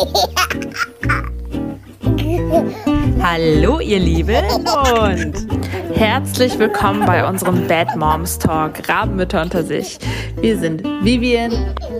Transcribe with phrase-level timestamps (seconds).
[3.22, 4.42] Hallo ihr Lieben
[4.98, 5.46] und
[5.94, 9.98] herzlich willkommen bei unserem Bad Moms Talk, Rabenmütter unter sich.
[10.40, 11.52] Wir sind Vivian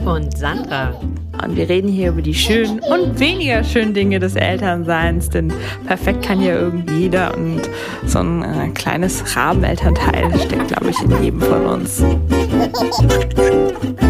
[0.06, 0.98] und Sandra.
[1.44, 5.52] Und wir reden hier über die schönen und weniger schönen Dinge des Elternseins, denn
[5.86, 7.60] perfekt kann ja irgendwie jeder und
[8.06, 12.02] so ein äh, kleines Rabenelternteil steckt, glaube ich, in jedem von uns.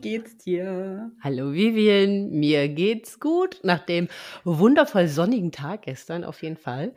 [0.00, 1.10] geht's dir?
[1.22, 4.08] Hallo Vivian, mir geht's gut nach dem
[4.44, 6.94] wundervoll sonnigen Tag gestern auf jeden Fall.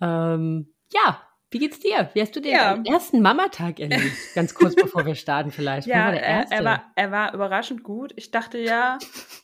[0.00, 2.10] Ähm, ja, wie geht's dir?
[2.14, 2.80] Wie hast du den ja.
[2.84, 4.16] ersten Mamatag erlebt?
[4.34, 5.86] Ganz kurz bevor wir starten vielleicht.
[5.86, 8.12] Ja, war er, er, war, er war überraschend gut.
[8.16, 8.98] Ich dachte ja,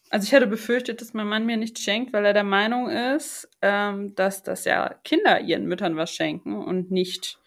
[0.08, 3.48] also ich hätte befürchtet, dass mein Mann mir nichts schenkt, weil er der Meinung ist,
[3.62, 7.38] ähm, dass das ja Kinder ihren Müttern was schenken und nicht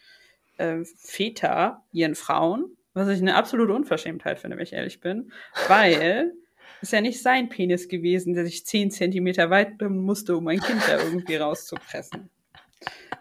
[0.58, 2.78] äh, Väter ihren Frauen.
[2.94, 5.32] Was ich eine absolute Unverschämtheit finde, wenn ich ehrlich bin.
[5.68, 6.34] Weil
[6.82, 10.82] es ja nicht sein Penis gewesen, der sich zehn Zentimeter weit musste, um ein Kind
[10.88, 12.30] da irgendwie rauszupressen.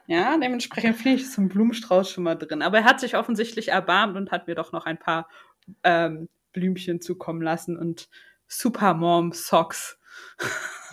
[0.07, 2.63] Ja, dementsprechend finde ich so einen Blumenstrauß schon mal drin.
[2.63, 5.29] Aber er hat sich offensichtlich erbarmt und hat mir doch noch ein paar
[5.85, 8.09] ähm, Blümchen zukommen lassen und
[8.47, 9.99] Super Mom Socks.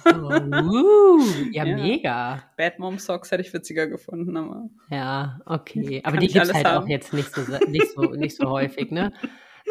[0.06, 1.20] Oh,
[1.52, 2.44] ja, ja, mega.
[2.58, 4.70] Bad Mom Socks hätte ich witziger gefunden, aber.
[4.90, 6.02] Ja, okay.
[6.06, 6.84] Aber die gibt es halt haben.
[6.84, 9.12] auch jetzt nicht so, nicht, so, nicht so häufig, ne?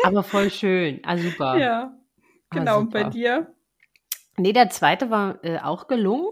[0.04, 1.00] Aber voll schön.
[1.04, 1.58] Ah, super.
[1.58, 1.98] Ja, ah,
[2.50, 2.76] genau.
[2.76, 3.54] Ah, und bei dir?
[4.36, 6.30] Nee, der zweite war äh, auch gelungen.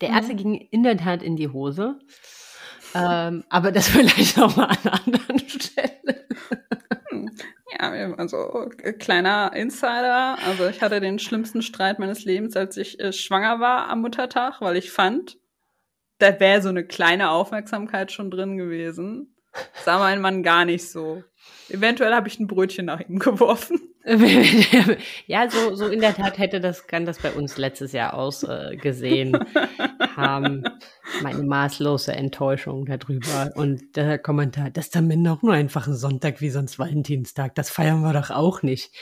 [0.00, 0.36] Der erste mhm.
[0.38, 1.98] ging in der Tat in die Hose.
[2.94, 6.26] Ähm, aber das vielleicht auch mal an einer anderen Stelle.
[7.78, 10.38] Ja, also kleiner Insider.
[10.46, 14.60] Also ich hatte den schlimmsten Streit meines Lebens, als ich äh, schwanger war am Muttertag,
[14.60, 15.38] weil ich fand,
[16.18, 19.36] da wäre so eine kleine Aufmerksamkeit schon drin gewesen.
[19.84, 21.22] Sah mein Mann gar nicht so.
[21.68, 23.80] Eventuell habe ich ein Brötchen nach ihm geworfen.
[25.26, 29.34] ja, so, so in der Tat hätte das, kann das bei uns letztes Jahr ausgesehen
[29.34, 30.62] äh, haben.
[31.22, 33.50] Meine maßlose Enttäuschung darüber.
[33.56, 37.56] Und der Kommentar, das ist dann noch nur einfach ein Sonntag wie sonst Valentinstag.
[37.56, 38.92] Das feiern wir doch auch nicht.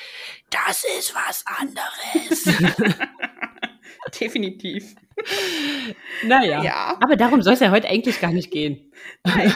[0.49, 2.95] Das ist was anderes.
[4.21, 4.95] Definitiv.
[6.25, 6.62] Naja.
[6.62, 6.99] Ja.
[7.03, 8.91] Aber darum soll es ja heute eigentlich gar nicht gehen.
[9.25, 9.53] Nein.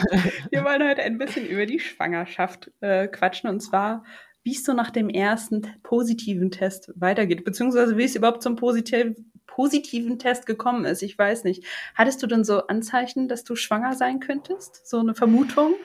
[0.51, 3.49] Wir wollen heute ein bisschen über die Schwangerschaft äh, quatschen.
[3.49, 4.03] Und zwar,
[4.49, 7.45] wie es so nach dem ersten positiven Test weitergeht.
[7.45, 9.15] Beziehungsweise wie es überhaupt zum positiv
[9.45, 11.03] positiven Test gekommen ist.
[11.03, 11.63] Ich weiß nicht.
[11.93, 14.87] Hattest du denn so Anzeichen, dass du schwanger sein könntest?
[14.87, 15.75] So eine Vermutung?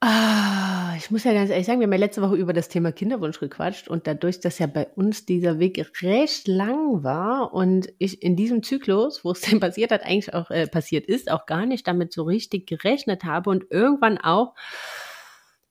[0.00, 2.92] Ah, ich muss ja ganz ehrlich sagen, wir haben ja letzte Woche über das Thema
[2.92, 8.22] Kinderwunsch gequatscht und dadurch, dass ja bei uns dieser Weg recht lang war und ich
[8.22, 11.66] in diesem Zyklus, wo es denn passiert hat, eigentlich auch äh, passiert ist, auch gar
[11.66, 14.54] nicht damit so richtig gerechnet habe und irgendwann auch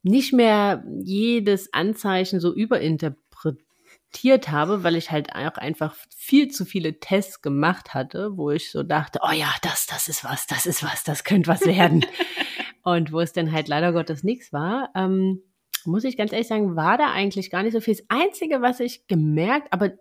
[0.06, 7.00] nicht mehr jedes Anzeichen so überinterpretiert habe, weil ich halt auch einfach viel zu viele
[7.00, 10.84] Tests gemacht hatte, wo ich so dachte, oh ja, das, das ist was, das ist
[10.84, 12.06] was, das könnte was werden.
[12.84, 15.42] Und wo es dann halt leider Gottes nichts war, ähm,
[15.86, 17.96] muss ich ganz ehrlich sagen, war da eigentlich gar nicht so viel.
[17.96, 19.94] Das Einzige, was ich gemerkt, aber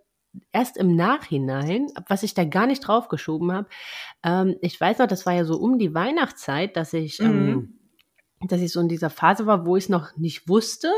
[0.53, 3.69] erst im Nachhinein, was ich da gar nicht draufgeschoben habe,
[4.23, 7.49] ähm, ich weiß noch, das war ja so um die Weihnachtszeit, dass ich, ähm, mhm.
[7.49, 7.84] ähm,
[8.41, 10.91] dass ich so in dieser Phase war, wo ich es noch nicht wusste,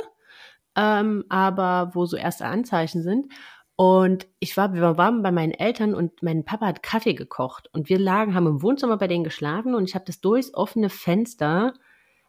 [0.76, 3.32] ähm, aber wo so erste Anzeichen sind.
[3.76, 7.90] Und ich war, wir waren bei meinen Eltern und mein Papa hat Kaffee gekocht und
[7.90, 11.74] wir lagen, haben im Wohnzimmer bei denen geschlafen und ich habe das durchs offene Fenster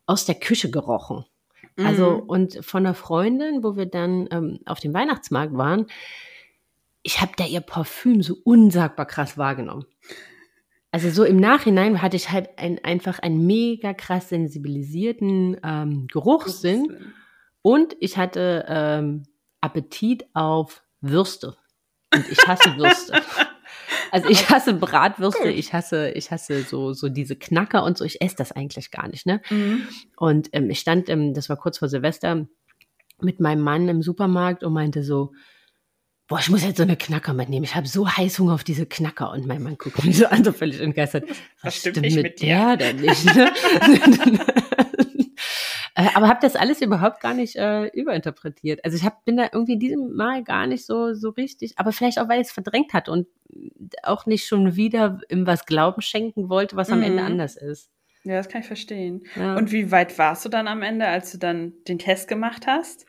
[0.05, 1.25] aus der Küche gerochen.
[1.77, 1.85] Also, mhm.
[1.85, 5.87] Also und von einer Freundin, wo wir dann ähm, auf dem Weihnachtsmarkt waren,
[7.01, 9.85] ich habe da ihr Parfüm so unsagbar krass wahrgenommen.
[10.91, 16.87] Also so im Nachhinein hatte ich halt ein, einfach einen mega krass sensibilisierten ähm, Geruchssinn
[16.87, 17.13] Geruchssinn.
[17.61, 19.23] und ich hatte ähm,
[19.61, 21.57] Appetit auf Würste.
[22.13, 23.13] Und ich hasse Würste.
[24.11, 28.05] Also ich hasse Bratwürste, ich hasse, ich hasse so, so diese Knacker und so.
[28.05, 29.41] Ich esse das eigentlich gar nicht, ne?
[29.49, 29.87] Mhm.
[30.15, 32.47] Und ähm, ich stand, ähm, das war kurz vor Silvester,
[33.21, 35.33] mit meinem Mann im Supermarkt und meinte so,
[36.27, 37.63] boah, ich muss jetzt so eine Knacker mitnehmen.
[37.63, 39.31] Ich habe so Heißhunger auf diese Knacker.
[39.31, 41.25] Und mein Mann guckt mich so an, so völlig entgeistert.
[41.61, 43.25] Was, stimmt, stimmt mit, mit der denn nicht?
[43.35, 43.51] Ne?
[45.97, 48.85] Äh, aber habe das alles überhaupt gar nicht äh, überinterpretiert.
[48.85, 52.19] Also ich hab, bin da irgendwie diesem Mal gar nicht so, so richtig, aber vielleicht
[52.19, 53.25] auch, weil ich es verdrängt hat und
[54.03, 57.05] auch nicht schon wieder im was Glauben schenken wollte, was am mhm.
[57.05, 57.89] Ende anders ist.
[58.25, 59.23] Ja, das kann ich verstehen.
[59.35, 59.55] Ja.
[59.55, 63.07] Und wie weit warst du dann am Ende, als du dann den Test gemacht hast?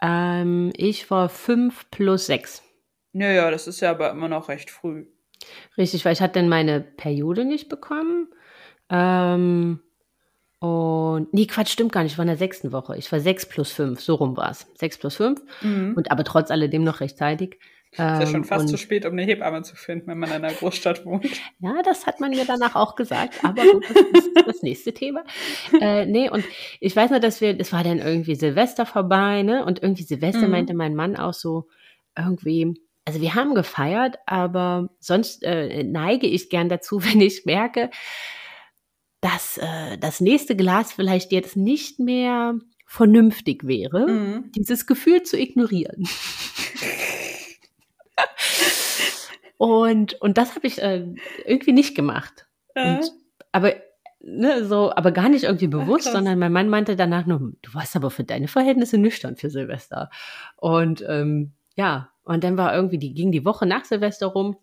[0.00, 2.62] Ähm, ich war fünf plus sechs.
[3.12, 5.06] Naja, das ist ja aber immer noch recht früh.
[5.76, 8.28] Richtig, weil ich hatte dann meine Periode nicht bekommen.
[8.90, 9.80] Ähm,
[10.60, 12.12] Und, nee, Quatsch, stimmt gar nicht.
[12.12, 12.96] Ich war in der sechsten Woche.
[12.96, 14.00] Ich war sechs plus fünf.
[14.00, 14.66] So rum war es.
[14.74, 15.40] Sechs plus fünf.
[15.62, 15.94] Mhm.
[15.96, 17.58] Und aber trotz alledem noch rechtzeitig.
[17.92, 20.36] Ist ja schon Ähm, fast zu spät, um eine Hebamme zu finden, wenn man in
[20.36, 21.24] einer Großstadt wohnt.
[21.60, 25.24] Ja, das hat man mir danach auch gesagt, aber gut, das ist das nächste Thema.
[25.80, 26.44] Äh, nee, und
[26.80, 29.64] ich weiß nur, dass wir, das war dann irgendwie Silvester vorbei, ne?
[29.64, 30.50] Und irgendwie Silvester Mhm.
[30.52, 31.66] meinte mein Mann auch so
[32.16, 32.74] irgendwie,
[33.06, 37.90] also wir haben gefeiert, aber sonst äh, neige ich gern dazu, wenn ich merke,
[39.20, 42.54] dass äh, das nächste Glas vielleicht jetzt nicht mehr
[42.86, 44.52] vernünftig wäre, Mhm.
[44.54, 46.06] dieses Gefühl zu ignorieren.
[49.58, 51.04] Und, und das habe ich äh,
[51.44, 52.46] irgendwie nicht gemacht.
[52.74, 53.12] Äh, Und,
[53.52, 53.74] aber
[54.20, 56.14] ne, so, aber gar nicht irgendwie bewusst, krass.
[56.14, 60.10] sondern mein Mann meinte danach nur, du warst aber für deine Verhältnisse nüchtern für Silvester.
[60.56, 64.56] Und ähm, ja, und dann war irgendwie, die ging die Woche nach Silvester rum.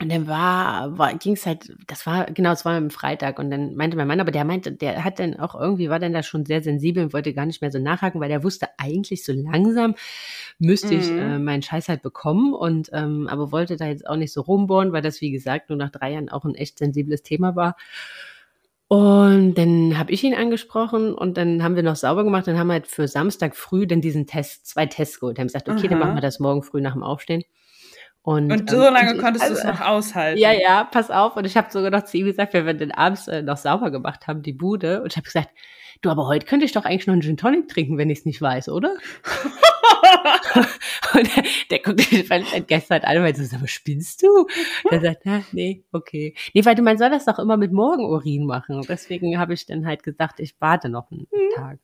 [0.00, 3.38] Und dann war, war ging es halt, das war, genau, es war am Freitag.
[3.38, 6.12] Und dann meinte mein Mann, aber der meinte, der hat dann auch irgendwie, war dann
[6.12, 9.24] da schon sehr sensibel und wollte gar nicht mehr so nachhaken, weil der wusste eigentlich
[9.24, 9.94] so langsam
[10.58, 11.18] müsste ich Mhm.
[11.18, 14.92] äh, meinen Scheiß halt bekommen und ähm, aber wollte da jetzt auch nicht so rumbohren,
[14.92, 17.76] weil das, wie gesagt, nur nach drei Jahren auch ein echt sensibles Thema war.
[18.88, 22.46] Und dann habe ich ihn angesprochen und dann haben wir noch sauber gemacht.
[22.46, 25.38] Dann haben wir halt für Samstag früh dann diesen Test, zwei Tests geholt.
[25.38, 26.06] Haben gesagt, okay, dann Aha.
[26.06, 27.44] machen wir das morgen früh nach dem Aufstehen.
[28.24, 30.40] Und, Und ähm, so lange und- konntest du es also, noch aushalten.
[30.40, 31.36] Ja, ja, pass auf.
[31.36, 33.90] Und ich habe sogar noch zu ihm gesagt, wenn wir dann abends äh, noch sauber
[33.90, 35.02] gemacht haben, die Bude.
[35.02, 35.50] Und ich habe gesagt,
[36.00, 38.24] du, aber heute könnte ich doch eigentlich noch einen Gin Tonic trinken, wenn ich es
[38.24, 38.96] nicht weiß, oder?
[41.14, 44.46] Und der, der guckt mich völlig entgestert an und meinte, so, sag mal, spinnst du?
[44.90, 46.34] Der sagt, na, nee, okay.
[46.54, 48.76] Nee, weil du, man soll das doch immer mit Morgenurin machen.
[48.76, 51.78] Und deswegen habe ich dann halt gesagt, ich warte noch einen Tag.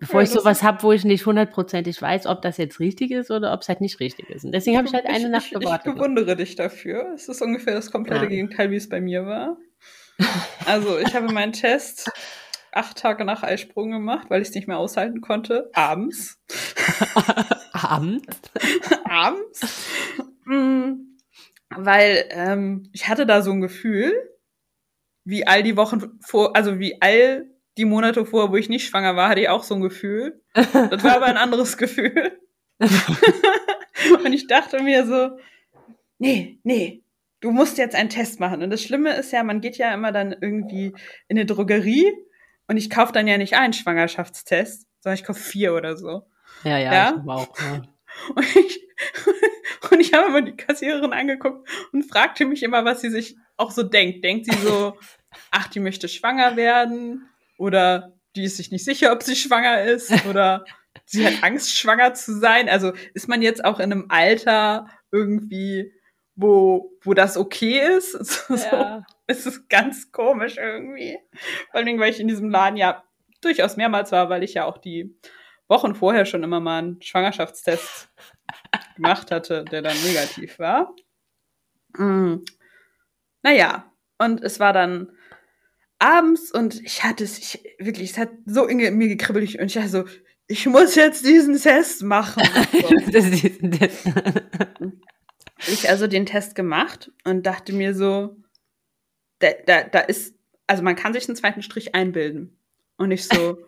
[0.00, 3.30] Bevor Ja, ich sowas habe, wo ich nicht hundertprozentig weiß, ob das jetzt richtig ist
[3.30, 4.44] oder ob es halt nicht richtig ist.
[4.44, 5.94] Und deswegen habe ich halt eine Nacht ich, ich gewartet.
[5.94, 7.12] bewundere dich dafür.
[7.14, 8.28] Es ist ungefähr das komplette Ja.
[8.30, 9.56] Gegenteil, wie es bei mir war.
[10.66, 12.10] Also, ich habe meinen Test
[12.72, 15.70] acht Tage nach Eisprung gemacht, weil ich es nicht mehr aushalten konnte.
[15.72, 16.38] Abends.
[17.72, 18.26] Abend.
[19.04, 19.86] Abends.
[20.44, 21.16] Mm,
[21.74, 24.12] weil ähm, ich hatte da so ein Gefühl,
[25.24, 29.16] wie all die Wochen vor, also wie all die Monate vor, wo ich nicht schwanger
[29.16, 30.42] war, hatte ich auch so ein Gefühl.
[30.54, 32.38] Das war aber ein anderes Gefühl.
[34.24, 35.38] Und ich dachte mir so,
[36.18, 37.02] nee, nee,
[37.40, 38.62] du musst jetzt einen Test machen.
[38.62, 40.86] Und das Schlimme ist ja, man geht ja immer dann irgendwie
[41.28, 42.12] in eine Drogerie
[42.68, 46.22] und ich kaufe dann ja nicht einen Schwangerschaftstest, sondern ich kaufe vier oder so.
[46.64, 47.14] Ja, ja, Ja?
[47.22, 47.58] ich auch.
[47.58, 47.82] Ja.
[48.34, 48.88] Und ich,
[49.92, 53.70] und ich habe immer die Kassiererin angeguckt und fragte mich immer, was sie sich auch
[53.70, 54.24] so denkt.
[54.24, 54.98] Denkt sie so,
[55.52, 57.29] ach, die möchte schwanger werden?
[57.60, 60.24] Oder die ist sich nicht sicher, ob sie schwanger ist?
[60.24, 60.64] Oder
[61.04, 62.70] sie hat Angst, schwanger zu sein?
[62.70, 65.92] Also ist man jetzt auch in einem Alter irgendwie,
[66.34, 68.12] wo, wo das okay ist?
[68.48, 69.04] So, Ja.
[69.26, 71.18] Es ist ganz komisch irgendwie.
[71.70, 73.04] Vor allen Dingen, weil ich in diesem Laden ja
[73.42, 75.14] durchaus mehrmals war, weil ich ja auch die
[75.68, 78.08] Wochen vorher schon immer mal einen Schwangerschaftstest
[78.96, 80.94] gemacht hatte, der dann negativ war.
[81.92, 82.36] Mm.
[83.42, 85.12] Naja, und es war dann
[86.00, 89.74] abends und ich hatte es, ich, wirklich, es hat so in mir gekribbelt und ich
[89.74, 90.04] dachte so,
[90.48, 92.42] ich muss jetzt diesen Test machen.
[95.68, 98.36] Ich also den Test gemacht und dachte mir so,
[99.40, 100.34] da, da, da ist,
[100.66, 102.56] also man kann sich einen zweiten Strich einbilden.
[102.96, 103.58] Und ich so,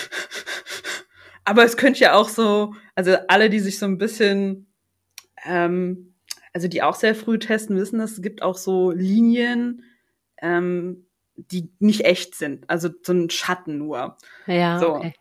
[1.44, 4.66] aber es könnte ja auch so, also alle, die sich so ein bisschen,
[5.44, 6.14] ähm,
[6.52, 9.84] also die auch sehr früh testen, wissen, dass es gibt auch so Linien,
[10.42, 11.06] ähm,
[11.50, 14.16] die nicht echt sind, also so ein Schatten nur.
[14.46, 14.96] ja, So.
[14.96, 15.14] okay.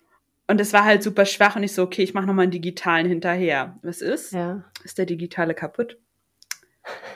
[0.48, 3.08] Und es war halt super schwach und ich so, okay, ich mache nochmal einen digitalen
[3.08, 3.78] hinterher.
[3.84, 4.32] Was ist?
[4.34, 4.64] Ja.
[4.84, 6.00] ist der digitale kaputt.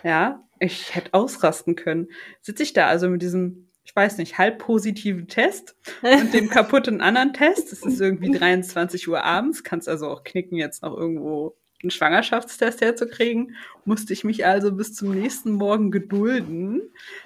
[0.04, 2.10] Ja, ich hätte ausrasten können.
[2.42, 7.02] Sitze ich da also mit diesem, ich weiß nicht, halb positiven Test und dem kaputten
[7.02, 7.74] anderen Test.
[7.74, 12.82] Es ist irgendwie 23 Uhr abends, kannst also auch knicken, jetzt noch irgendwo einen Schwangerschaftstest
[12.82, 13.56] herzukriegen.
[13.86, 16.82] Musste ich mich also bis zum nächsten Morgen gedulden,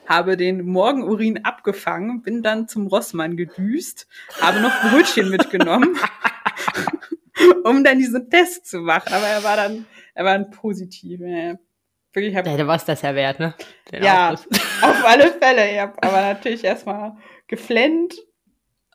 [0.06, 4.08] habe den Morgenurin abgefangen, bin dann zum Rossmann gedüst,
[4.42, 5.98] habe noch Brötchen mitgenommen,
[7.64, 9.14] um dann diesen Test zu machen.
[9.14, 11.22] Aber er war dann, er war ein positiv.
[11.22, 11.56] Ja.
[12.14, 13.54] Wirklich, ich hab, Ja, war es das ja wert, ne?
[13.92, 14.32] Den ja,
[14.82, 15.72] auf alle Fälle.
[15.72, 17.16] Ich hab aber natürlich erstmal
[17.48, 18.16] geflennt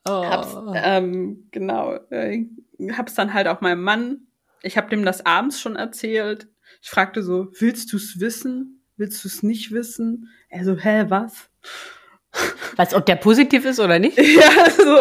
[0.05, 0.25] Oh.
[0.25, 2.45] Hab's, ähm, genau, äh,
[2.93, 4.27] hab's dann halt auch meinem Mann,
[4.63, 6.49] ich hab dem das abends schon erzählt.
[6.83, 8.85] Ich fragte so, willst du's wissen?
[8.97, 10.29] Willst du's nicht wissen?
[10.49, 11.51] Er so, hä, was?
[12.77, 14.17] Was, ob der positiv ist oder nicht?
[14.17, 15.01] ja, so.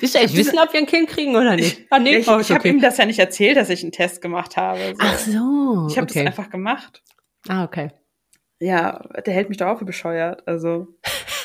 [0.00, 1.86] Willst du eigentlich wissen, ob wir ein Kind kriegen oder nicht?
[1.90, 2.70] Ah, nee, Ich, oh, ich habe okay.
[2.70, 4.80] ihm das ja nicht erzählt, dass ich einen Test gemacht habe.
[4.80, 4.96] So.
[4.98, 5.86] Ach so.
[5.90, 6.24] ich habe okay.
[6.24, 7.02] das einfach gemacht.
[7.48, 7.90] Ah, okay.
[8.58, 10.46] Ja, der hält mich doch auch für bescheuert.
[10.46, 10.88] Also.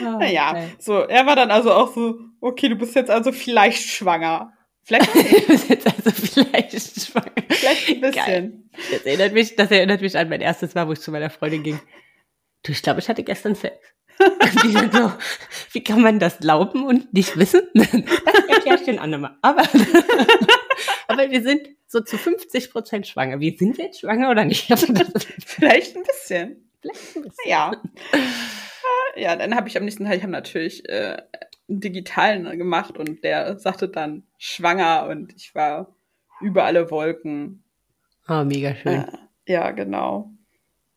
[0.00, 0.68] Oh, naja, okay.
[0.78, 4.52] so, er war dann also auch so, okay, du bist jetzt also vielleicht schwanger.
[4.82, 7.32] Vielleicht du bist jetzt also vielleicht schwanger.
[7.48, 8.24] Vielleicht ein bisschen.
[8.24, 8.52] Geil.
[8.90, 11.62] Das erinnert mich, das erinnert mich an mein erstes Mal, wo ich zu meiner Freundin
[11.62, 11.80] ging.
[12.62, 13.76] Du, ich glaube, ich hatte gestern Sex.
[14.92, 15.12] so,
[15.72, 17.62] wie kann man das glauben und nicht wissen?
[17.74, 19.38] Das erkläre ich den anderen mal.
[19.42, 19.62] Aber,
[21.06, 23.40] aber wir sind so zu 50 Prozent schwanger.
[23.40, 24.66] Wie sind wir jetzt schwanger oder nicht?
[24.66, 26.66] Vielleicht ein bisschen.
[26.82, 27.44] Vielleicht ein bisschen.
[27.44, 27.72] Ja.
[29.16, 31.16] Ja, dann habe ich am nächsten Tag, ich habe natürlich äh,
[31.68, 35.94] einen digitalen gemacht und der sagte dann schwanger und ich war
[36.40, 37.62] über alle Wolken.
[38.28, 39.04] Oh, mega schön.
[39.04, 40.30] Äh, ja, genau.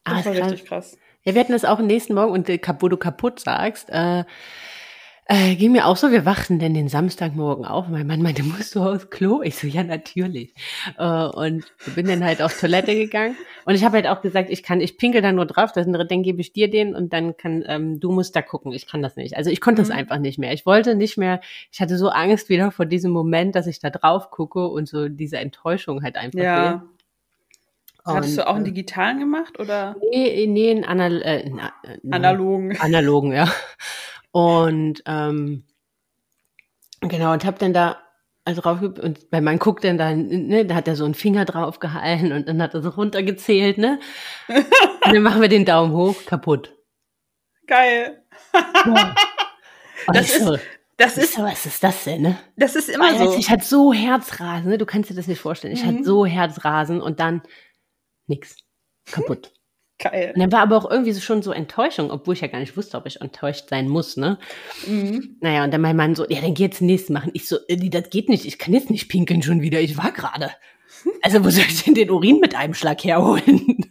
[0.03, 0.97] Das ah, war richtig krass.
[1.23, 4.23] Ja, wir hatten das auch am nächsten Morgen und äh, wo du kaputt sagst, äh,
[5.31, 7.87] äh, ging mir auch so, wir wachten denn den Samstagmorgen auf.
[7.87, 9.41] Mein Mann meinte, musst du aufs Klo?
[9.41, 10.53] Ich so, ja, natürlich.
[10.97, 13.37] Äh, und bin dann halt auf Toilette gegangen.
[13.65, 16.23] Und ich habe halt auch gesagt, ich kann, ich pinkel da nur drauf, das, dann
[16.23, 18.73] gebe ich dir den und dann kann, ähm, du musst da gucken.
[18.73, 19.37] Ich kann das nicht.
[19.37, 19.87] Also ich konnte mhm.
[19.87, 20.51] das einfach nicht mehr.
[20.51, 21.39] Ich wollte nicht mehr,
[21.71, 25.07] ich hatte so Angst wieder vor diesem Moment, dass ich da drauf gucke und so
[25.07, 26.71] diese Enttäuschung halt einfach ja.
[26.71, 26.81] Will.
[28.03, 29.95] Hattest du auch einen äh, digitalen gemacht oder?
[30.11, 31.71] Nee, nee, einen Anal äh, na,
[32.09, 32.75] analogen.
[32.79, 33.47] Analogen, ja.
[34.31, 35.65] Und ähm,
[37.01, 37.97] genau, und hab dann da
[38.43, 41.45] also drauf und weil man guckt dann da, ne, da hat er so einen Finger
[41.45, 43.99] drauf gehalten und dann hat er so runtergezählt, ne?
[44.47, 46.75] und dann machen wir den Daumen hoch, kaputt.
[47.67, 48.23] Geil.
[48.53, 49.15] Ja.
[50.07, 50.57] Das ist, so,
[50.97, 52.39] das ist, so, was ist das denn, ne?
[52.55, 53.37] Das ist immer Weil, so.
[53.37, 54.79] Ich hatte so Herzrasen, ne?
[54.79, 55.75] Du kannst dir das nicht vorstellen.
[55.75, 55.89] Ich mhm.
[55.89, 57.43] hatte so Herzrasen und dann
[58.25, 58.57] nix.
[59.05, 59.53] Kaputt.
[60.01, 60.31] Geil.
[60.33, 62.75] Und dann war aber auch irgendwie so schon so Enttäuschung, obwohl ich ja gar nicht
[62.75, 64.39] wusste, ob ich enttäuscht sein muss, ne?
[64.87, 65.37] Mhm.
[65.41, 67.29] Naja, und dann mein Mann so, ja, dann geh jetzt nächstes machen.
[67.33, 70.11] Ich so, äh, das geht nicht, ich kann jetzt nicht pinkeln schon wieder, ich war
[70.11, 70.49] gerade.
[71.21, 73.90] Also wo soll ich denn den Urin mit einem Schlag herholen?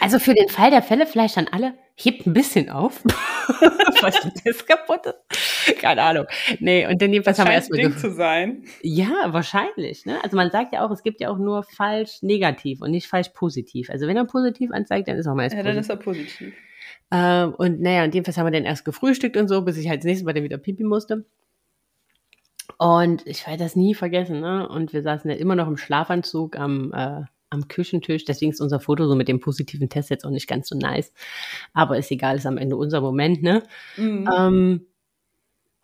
[0.00, 3.02] Also für den Fall der Fälle vielleicht an alle, hebt ein bisschen auf.
[4.00, 5.78] Was das kaputt ist.
[5.78, 6.26] Keine Ahnung.
[6.58, 8.64] Nee, und dann jedenfalls haben wir erstmal Ding zu sein.
[8.82, 10.06] Ja, wahrscheinlich.
[10.06, 10.18] Ne?
[10.24, 13.28] Also man sagt ja auch, es gibt ja auch nur falsch negativ und nicht falsch
[13.30, 13.90] positiv.
[13.90, 16.54] Also wenn er positiv anzeigt, dann ist auch meist Ja, dann ist er positiv.
[17.12, 20.00] Ähm, und naja, und jedenfalls haben wir dann erst gefrühstückt und so, bis ich halt
[20.00, 21.26] das nächste Mal dann wieder pipi musste.
[22.78, 24.66] Und ich werde das nie vergessen, ne?
[24.68, 28.24] Und wir saßen ja immer noch im Schlafanzug am äh, am Küchentisch.
[28.24, 31.12] Deswegen ist unser Foto so mit dem positiven Test jetzt auch nicht ganz so nice.
[31.74, 33.62] Aber ist egal, ist am Ende unser Moment, ne?
[33.96, 34.28] Mhm.
[34.36, 34.86] Ähm,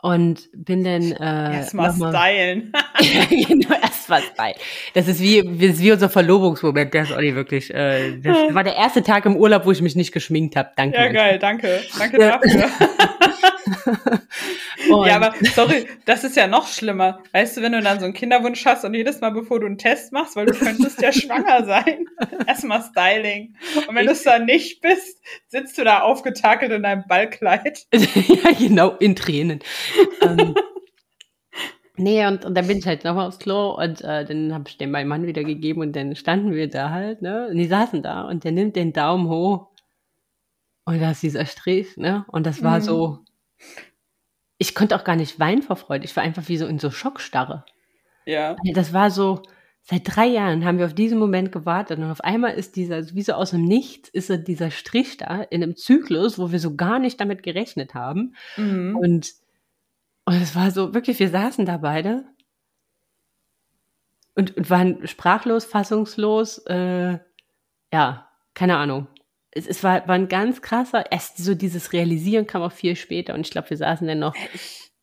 [0.03, 2.73] und bin dann äh, erstmal stylen.
[3.49, 4.55] genau, erstmal stylen.
[4.95, 6.95] Das ist wie, das ist wie unser Verlobungsmoment.
[6.95, 7.75] Der ist nicht wirklich.
[7.75, 10.71] Äh, das war der erste Tag im Urlaub, wo ich mich nicht geschminkt habe.
[10.77, 10.97] Danke.
[10.97, 11.81] Ja, geil, danke.
[11.99, 12.71] Danke dafür.
[15.07, 17.21] ja, aber sorry, das ist ja noch schlimmer.
[17.33, 19.79] Weißt du, wenn du dann so einen Kinderwunsch hast und jedes Mal, bevor du einen
[19.79, 22.07] Test machst, weil du könntest ja schwanger sein,
[22.47, 23.57] erstmal Styling.
[23.89, 27.87] Und wenn du es dann nicht bist, sitzt du da aufgetakelt in deinem Ballkleid.
[27.93, 29.61] ja, genau, in Tränen.
[30.23, 30.55] ähm,
[31.99, 34.77] Nee, und, und dann bin ich halt nochmal aufs Klo und äh, dann habe ich
[34.77, 37.49] dem meinen Mann wieder gegeben und dann standen wir da halt, ne?
[37.51, 39.69] Und die saßen da und der nimmt den Daumen hoch
[40.85, 42.27] und da ist dieser Strich, ne?
[42.29, 42.83] Und das war mhm.
[42.83, 43.19] so,
[44.59, 46.05] ich konnte auch gar nicht weinen vor Freude.
[46.05, 47.65] Ich war einfach wie so in so Schockstarre.
[48.25, 48.57] Ja.
[48.75, 49.43] Das war so,
[49.83, 53.23] seit drei Jahren haben wir auf diesen Moment gewartet und auf einmal ist dieser, wie
[53.23, 56.99] so aus dem Nichts, ist dieser Strich da in einem Zyklus, wo wir so gar
[56.99, 58.35] nicht damit gerechnet haben.
[58.57, 58.97] Mhm.
[58.97, 59.33] Und,
[60.25, 62.25] und es war so, wirklich, wir saßen da beide
[64.35, 67.19] und, und waren sprachlos, fassungslos, äh,
[67.93, 69.07] ja, keine Ahnung
[69.57, 73.35] es, es war, war ein ganz krasser, erst so dieses Realisieren kam auch viel später
[73.35, 74.35] und ich glaube, wir saßen dann noch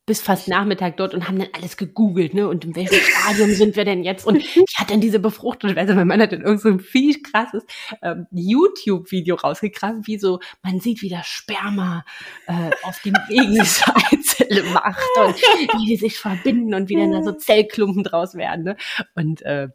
[0.05, 2.47] bis fast Nachmittag dort und haben dann alles gegoogelt, ne?
[2.49, 4.25] Und in welchem Stadium sind wir denn jetzt?
[4.27, 7.21] Und ich hatte dann diese Befruchtung, also mein Mann hat dann irgend so ein viel
[7.21, 7.63] krasses
[8.01, 12.03] ähm, YouTube-Video rausgekramt, wie so, man sieht, wie das Sperma
[12.47, 17.31] äh, auf dem Gegenseite macht und wie die sich verbinden und wie dann da so
[17.31, 18.77] Zellklumpen draus werden, ne?
[19.15, 19.69] Und äh,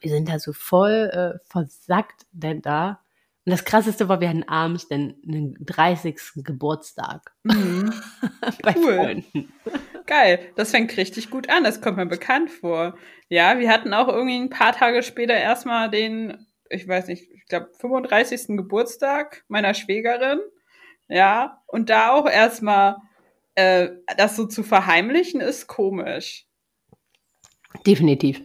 [0.00, 3.00] wir sind da so voll äh, versackt denn da
[3.46, 6.16] und das Krasseste war, wir hatten abends den, den 30.
[6.44, 7.32] Geburtstag.
[7.42, 7.92] Mhm.
[8.62, 8.96] Bei cool.
[8.96, 9.52] Freunden.
[10.06, 11.64] Geil, das fängt richtig gut an.
[11.64, 12.98] Das kommt mir bekannt vor.
[13.28, 17.46] Ja, wir hatten auch irgendwie ein paar Tage später erstmal den, ich weiß nicht, ich
[17.46, 18.56] glaube 35.
[18.56, 20.40] Geburtstag meiner Schwägerin.
[21.08, 22.96] Ja, und da auch erstmal
[23.54, 26.46] äh, das so zu verheimlichen, ist komisch.
[27.86, 28.42] Definitiv.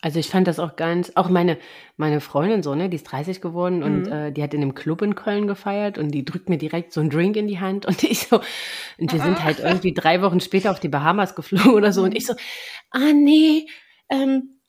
[0.00, 1.58] Also ich fand das auch ganz, auch meine,
[1.96, 4.12] meine Freundin so, ne, die ist 30 geworden und mhm.
[4.12, 7.00] äh, die hat in einem Club in Köln gefeiert und die drückt mir direkt so
[7.00, 8.40] einen Drink in die Hand und ich so,
[8.98, 12.16] und wir sind halt irgendwie drei Wochen später auf die Bahamas geflogen oder so und
[12.16, 12.34] ich so,
[12.90, 13.66] ah nee,
[14.08, 14.60] ähm,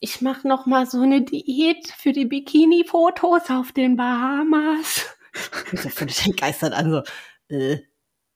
[0.00, 5.06] ich mach noch mal so eine Diät für die Bikini-Fotos auf den Bahamas.
[5.70, 7.80] Ich so völlig entgeistert an, so, äh,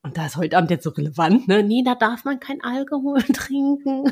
[0.03, 1.63] und da ist heute Abend jetzt so relevant, ne?
[1.63, 4.11] Nee, da darf man kein Alkohol trinken.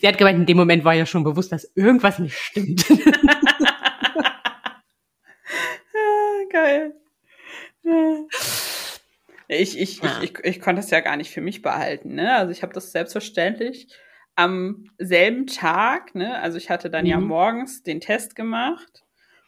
[0.00, 2.84] Sie hat gemeint, in dem Moment war ja schon bewusst, dass irgendwas nicht stimmt.
[6.50, 6.94] Geil.
[9.48, 10.20] Ich, ich, ja.
[10.22, 12.14] ich, ich, ich konnte das ja gar nicht für mich behalten.
[12.14, 12.34] Ne?
[12.36, 13.88] Also ich habe das selbstverständlich
[14.34, 16.38] am selben Tag, ne?
[16.40, 17.10] also ich hatte dann mhm.
[17.10, 19.02] ja morgens den Test gemacht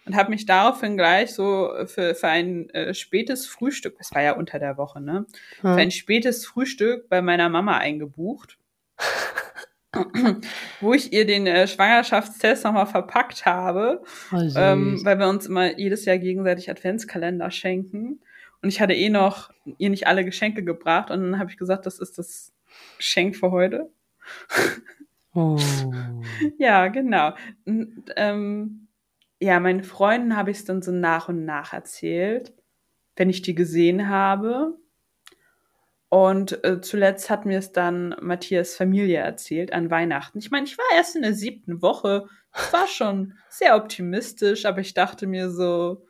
[0.07, 4.33] und habe mich daraufhin gleich so für, für ein äh, spätes Frühstück, das war ja
[4.33, 5.27] unter der Woche, ne?
[5.63, 5.75] Mhm.
[5.75, 8.59] Für ein spätes Frühstück bei meiner Mama eingebucht.
[10.81, 15.79] wo ich ihr den äh, Schwangerschaftstest nochmal verpackt habe, oh, ähm, weil wir uns immer
[15.79, 18.21] jedes Jahr gegenseitig Adventskalender schenken.
[18.63, 21.87] Und ich hatte eh noch ihr nicht alle Geschenke gebracht und dann habe ich gesagt,
[21.87, 22.53] das ist das
[22.97, 23.91] Geschenk für heute.
[25.35, 25.59] Oh.
[26.59, 27.35] ja, genau.
[27.65, 28.84] Und, ähm,
[29.45, 32.55] ja, meinen Freunden habe ich es dann so nach und nach erzählt,
[33.17, 34.79] wenn ich die gesehen habe.
[36.09, 40.39] Und äh, zuletzt hat mir es dann Matthias Familie erzählt an Weihnachten.
[40.39, 42.27] Ich meine, ich war erst in der siebten Woche.
[42.57, 46.07] Ich war schon sehr optimistisch, aber ich dachte mir so,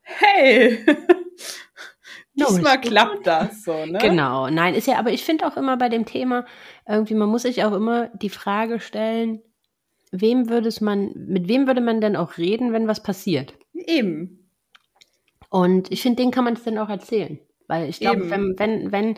[0.00, 0.84] hey,
[2.34, 3.98] Diesmal klappt das so, ne?
[3.98, 6.46] Genau, nein, ist ja, aber ich finde auch immer bei dem Thema,
[6.88, 9.42] irgendwie, man muss sich auch immer die Frage stellen,
[10.12, 13.54] wem würde es man, mit wem würde man denn auch reden, wenn was passiert?
[13.74, 14.48] Eben.
[15.50, 17.38] Und ich finde, den kann man es dann auch erzählen.
[17.66, 19.14] Weil ich glaube, wenn, wenn, wenn,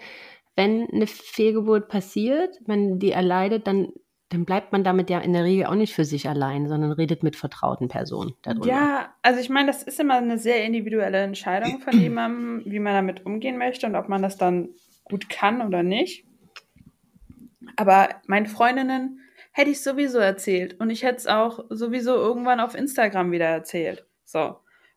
[0.57, 3.89] wenn eine Fehlgeburt passiert, wenn die erleidet, dann
[4.31, 7.23] dann bleibt man damit ja in der Regel auch nicht für sich allein, sondern redet
[7.23, 8.67] mit vertrauten Personen darüber.
[8.67, 12.95] Ja, also ich meine, das ist immer eine sehr individuelle Entscheidung von jemandem, wie man
[12.95, 14.71] damit umgehen möchte und ob man das dann
[15.05, 16.27] gut kann oder nicht.
[17.77, 19.21] Aber meinen Freundinnen
[19.55, 24.05] hätte ich sowieso erzählt und ich hätte es auch sowieso irgendwann auf Instagram wieder erzählt.
[24.25, 24.57] So,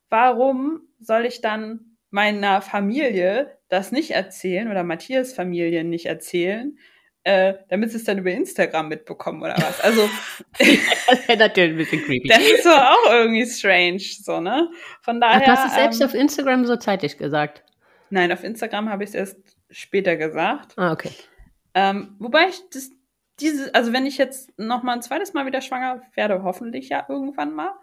[0.10, 6.78] warum soll ich dann meiner Familie das nicht erzählen oder Matthias Familie nicht erzählen,
[7.24, 9.80] äh, damit sie es dann über Instagram mitbekommen oder was.
[9.82, 10.10] Also
[10.58, 12.28] das wäre natürlich ein bisschen creepy.
[12.28, 14.72] Das ist so auch irgendwie strange, so ne?
[15.02, 15.42] Von daher.
[15.42, 17.64] Ach, du hast es selbst ähm, auf Instagram so zeitig gesagt.
[18.10, 19.38] Nein, auf Instagram habe ich es erst
[19.70, 20.74] später gesagt.
[20.78, 21.12] Ah, okay.
[21.74, 22.92] Ähm, wobei ich das
[23.40, 27.06] diese, also wenn ich jetzt noch mal ein zweites Mal wieder schwanger werde, hoffentlich ja
[27.08, 27.74] irgendwann mal,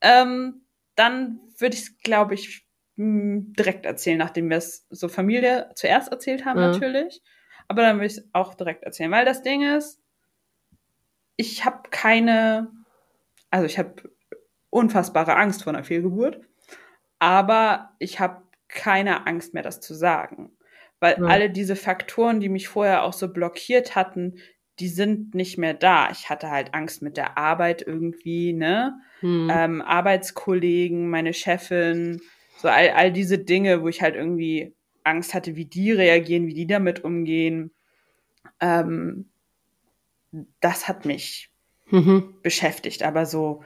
[0.00, 0.62] ähm,
[0.96, 6.44] dann würde ich es, glaube ich, direkt erzählen, nachdem wir es so Familie zuerst erzählt
[6.44, 6.70] haben, ja.
[6.70, 7.22] natürlich.
[7.66, 10.00] Aber dann will ich es auch direkt erzählen, weil das Ding ist,
[11.36, 12.70] ich habe keine,
[13.50, 13.94] also ich habe
[14.70, 16.40] unfassbare Angst vor einer Fehlgeburt,
[17.18, 20.56] aber ich habe keine Angst mehr, das zu sagen.
[21.00, 21.26] Weil ja.
[21.26, 24.36] alle diese Faktoren, die mich vorher auch so blockiert hatten,
[24.78, 26.10] die sind nicht mehr da.
[26.10, 29.00] Ich hatte halt Angst mit der Arbeit irgendwie, ne?
[29.20, 29.48] Hm.
[29.50, 32.20] Ähm, Arbeitskollegen, meine Chefin,
[32.58, 36.54] so all, all diese Dinge, wo ich halt irgendwie Angst hatte, wie die reagieren, wie
[36.54, 37.70] die damit umgehen.
[38.60, 39.26] Ähm,
[40.60, 41.50] das hat mich
[41.90, 42.34] mhm.
[42.42, 43.02] beschäftigt.
[43.02, 43.62] Aber so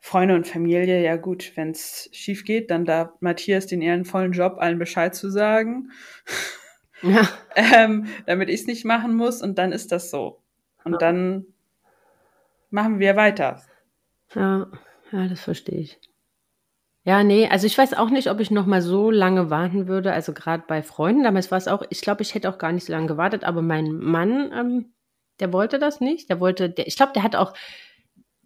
[0.00, 4.56] Freunde und Familie, ja gut, wenn es schief geht, dann darf Matthias den ehrenvollen Job,
[4.58, 5.90] allen Bescheid zu sagen.
[7.04, 7.28] Ja.
[7.54, 10.40] ähm, damit ich es nicht machen muss und dann ist das so.
[10.84, 11.46] Und dann
[12.70, 13.62] machen wir weiter.
[14.34, 14.66] Ja,
[15.12, 16.00] ja, das verstehe ich.
[17.06, 20.12] Ja, nee, also ich weiß auch nicht, ob ich noch mal so lange warten würde.
[20.12, 22.86] Also gerade bei Freunden, damals war es auch, ich glaube, ich hätte auch gar nicht
[22.86, 24.94] so lange gewartet, aber mein Mann, ähm,
[25.38, 26.30] der wollte das nicht.
[26.30, 27.52] Der wollte, der, ich glaube, der hat auch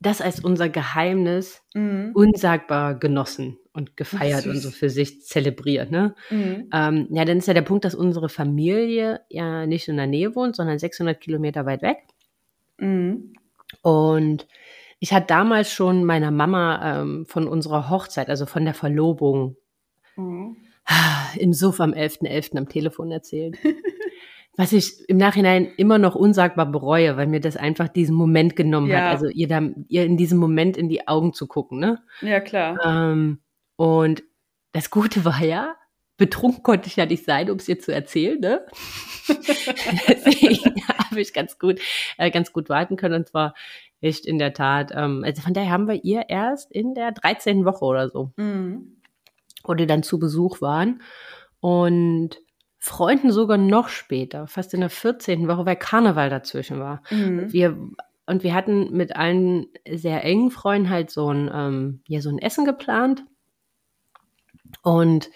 [0.00, 2.12] das als unser Geheimnis mhm.
[2.14, 5.90] unsagbar genossen und gefeiert und so für sich zelebriert.
[5.90, 6.14] Ne?
[6.30, 6.68] Mhm.
[6.72, 10.34] Ähm, ja, dann ist ja der Punkt, dass unsere Familie ja nicht in der Nähe
[10.34, 11.98] wohnt, sondern 600 Kilometer weit weg.
[12.78, 13.32] Mhm.
[13.82, 14.46] Und
[15.00, 19.56] ich hatte damals schon meiner Mama ähm, von unserer Hochzeit, also von der Verlobung,
[20.16, 20.56] mhm.
[21.36, 22.22] im Suff am 11.11.
[22.22, 22.58] .11.
[22.58, 23.58] am Telefon erzählt.
[24.58, 28.88] was ich im Nachhinein immer noch unsagbar bereue, weil mir das einfach diesen Moment genommen
[28.88, 29.02] ja.
[29.02, 29.12] hat.
[29.12, 32.02] Also ihr da, ihr in diesem Moment in die Augen zu gucken, ne?
[32.22, 32.76] Ja, klar.
[32.84, 33.38] Ähm,
[33.76, 34.24] und
[34.72, 35.76] das Gute war ja,
[36.16, 38.66] betrunken konnte ich ja nicht sein, um es ihr zu erzählen, ne?
[40.08, 41.78] Deswegen habe ich ganz gut,
[42.16, 43.14] äh, ganz gut warten können.
[43.14, 43.54] Und zwar
[44.00, 44.90] echt in der Tat.
[44.92, 47.64] Ähm, also von daher haben wir ihr erst in der 13.
[47.64, 48.96] Woche oder so, mhm.
[49.62, 51.00] wo die dann zu Besuch waren.
[51.60, 52.40] Und
[52.78, 55.48] Freunden sogar noch später, fast in der 14.
[55.48, 57.02] Woche, weil Karneval dazwischen war.
[57.10, 57.52] Mhm.
[57.52, 57.76] Wir,
[58.26, 62.38] und wir hatten mit allen sehr engen Freunden halt so ein, ähm, ja, so ein
[62.38, 63.24] Essen geplant.
[64.82, 65.30] Und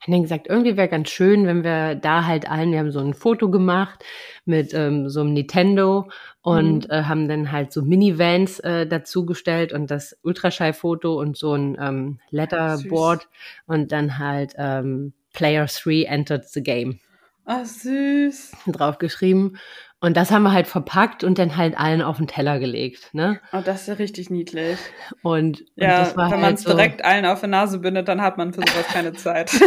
[0.00, 3.00] haben dann gesagt, irgendwie wäre ganz schön, wenn wir da halt allen, wir haben so
[3.00, 4.04] ein Foto gemacht
[4.44, 6.08] mit ähm, so einem Nintendo
[6.40, 6.94] und mhm.
[6.94, 12.20] äh, haben dann halt so Minivans äh, dazugestellt und das Ultraschallfoto und so ein ähm,
[12.30, 13.30] Letterboard Süß.
[13.66, 17.00] und dann halt ähm, Player 3 entered the game.
[17.44, 18.52] Ach, süß.
[18.66, 19.58] Draufgeschrieben.
[20.00, 23.12] Und das haben wir halt verpackt und dann halt allen auf den Teller gelegt.
[23.14, 23.40] Ne?
[23.52, 24.78] Oh, das ist ja richtig niedlich.
[25.22, 28.22] Und, ja, und wenn halt man es so direkt allen auf die Nase bindet, dann
[28.22, 29.50] hat man für sowas keine Zeit.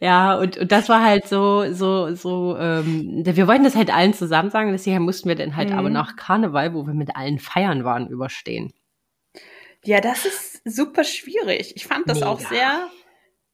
[0.00, 4.14] ja, und, und das war halt so, so, so, ähm, wir wollten das halt allen
[4.14, 5.78] zusammen sagen, deswegen mussten wir dann halt mhm.
[5.78, 8.72] aber nach Karneval, wo wir mit allen feiern waren, überstehen.
[9.84, 11.74] Ja, das ist super schwierig.
[11.76, 12.30] Ich fand das Mega.
[12.30, 12.90] auch sehr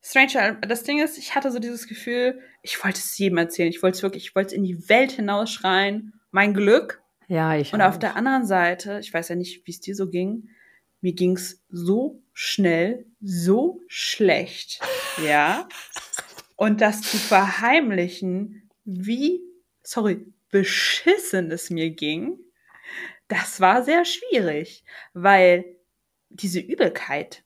[0.02, 0.58] strange.
[0.62, 3.68] Das Ding ist, ich hatte so dieses Gefühl, ich wollte es jedem erzählen.
[3.68, 6.20] Ich wollte es wirklich, ich wollte es in die Welt hinausschreien.
[6.30, 7.02] Mein Glück.
[7.28, 7.72] Ja, ich.
[7.72, 7.88] Und auch.
[7.88, 10.48] auf der anderen Seite, ich weiß ja nicht, wie es dir so ging,
[11.00, 14.80] mir ging es so schnell, so schlecht.
[15.24, 15.68] Ja.
[16.56, 19.40] Und das zu verheimlichen, wie,
[19.84, 22.36] sorry, beschissen es mir ging,
[23.28, 25.73] das war sehr schwierig, weil
[26.34, 27.42] diese Übelkeit,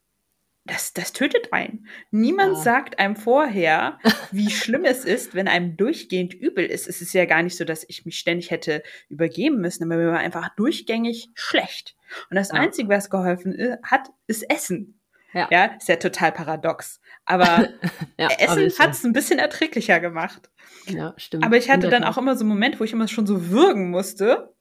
[0.65, 1.87] das, das tötet einen.
[2.11, 2.63] Niemand ja.
[2.63, 3.99] sagt einem vorher,
[4.31, 6.89] wie schlimm es ist, wenn einem durchgehend übel ist.
[6.89, 10.11] Es ist ja gar nicht so, dass ich mich ständig hätte übergeben müssen, aber mir
[10.11, 11.97] war einfach durchgängig schlecht.
[12.31, 12.55] Und das ja.
[12.55, 14.95] Einzige, was geholfen hat, ist Essen.
[15.35, 15.47] Ja.
[15.51, 17.01] ja, ist ja total paradox.
[17.27, 17.69] Aber
[18.17, 20.51] Essen hat es ein bisschen erträglicher gemacht.
[20.87, 21.45] Ja, stimmt.
[21.45, 23.91] Aber ich hatte dann auch immer so einen Moment, wo ich immer schon so würgen
[23.91, 24.55] musste.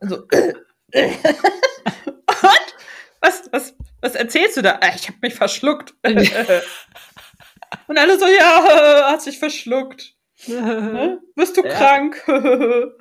[0.00, 0.26] So.
[3.20, 4.78] Was, was, was erzählst du da?
[4.80, 5.94] Ah, ich habe mich verschluckt.
[7.86, 10.14] Und alle so, ja, hat sich verschluckt.
[11.34, 11.74] Bist du ja.
[11.74, 12.22] krank?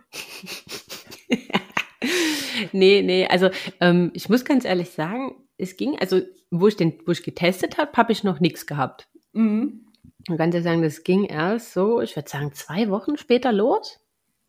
[2.71, 3.49] nee, nee, also
[3.79, 7.91] ähm, ich muss ganz ehrlich sagen, es ging, also wo ich den, ich getestet habe,
[7.93, 9.07] habe ich noch nichts gehabt.
[9.33, 9.85] Mhm.
[10.27, 13.99] Und ganz ehrlich sagen, das ging erst so, ich würde sagen, zwei Wochen später los.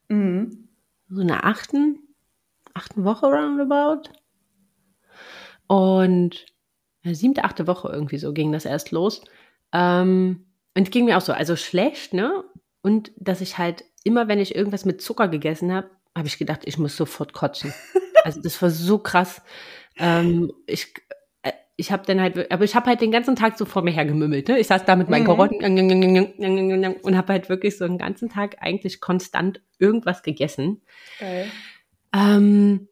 [0.09, 0.68] Mhm.
[1.11, 1.98] So in der achten,
[2.74, 4.11] achten Woche roundabout.
[5.68, 6.46] Und
[7.04, 9.22] siebte, achte Woche irgendwie so ging das erst los.
[9.72, 12.44] Ähm, und es ging mir auch so, also schlecht, ne?
[12.83, 16.62] Und dass ich halt immer, wenn ich irgendwas mit Zucker gegessen habe, habe ich gedacht,
[16.64, 17.72] ich muss sofort kotzen.
[18.24, 19.40] Also das war so krass.
[19.96, 20.92] Ähm, ich
[21.42, 23.92] äh, ich habe dann halt, aber ich habe halt den ganzen Tag so vor mir
[23.92, 24.48] hergemümmelt.
[24.48, 24.59] Ne?
[24.59, 25.26] Ich saß da mit meinen mhm.
[25.26, 30.83] Karotten und habe halt wirklich so den ganzen Tag eigentlich konstant irgendwas gegessen.
[31.16, 31.46] Okay.
[32.12, 32.88] Ähm,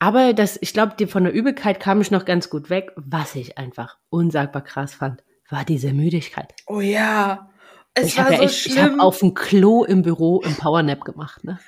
[0.00, 2.90] aber das, ich glaube, von der Übelkeit kam ich noch ganz gut weg.
[2.96, 6.54] Was ich einfach unsagbar krass fand, war diese Müdigkeit.
[6.66, 7.50] Oh ja.
[7.92, 11.44] Es ich habe ja so ich habe auf dem Klo im Büro im Powernap gemacht,
[11.44, 11.58] ne?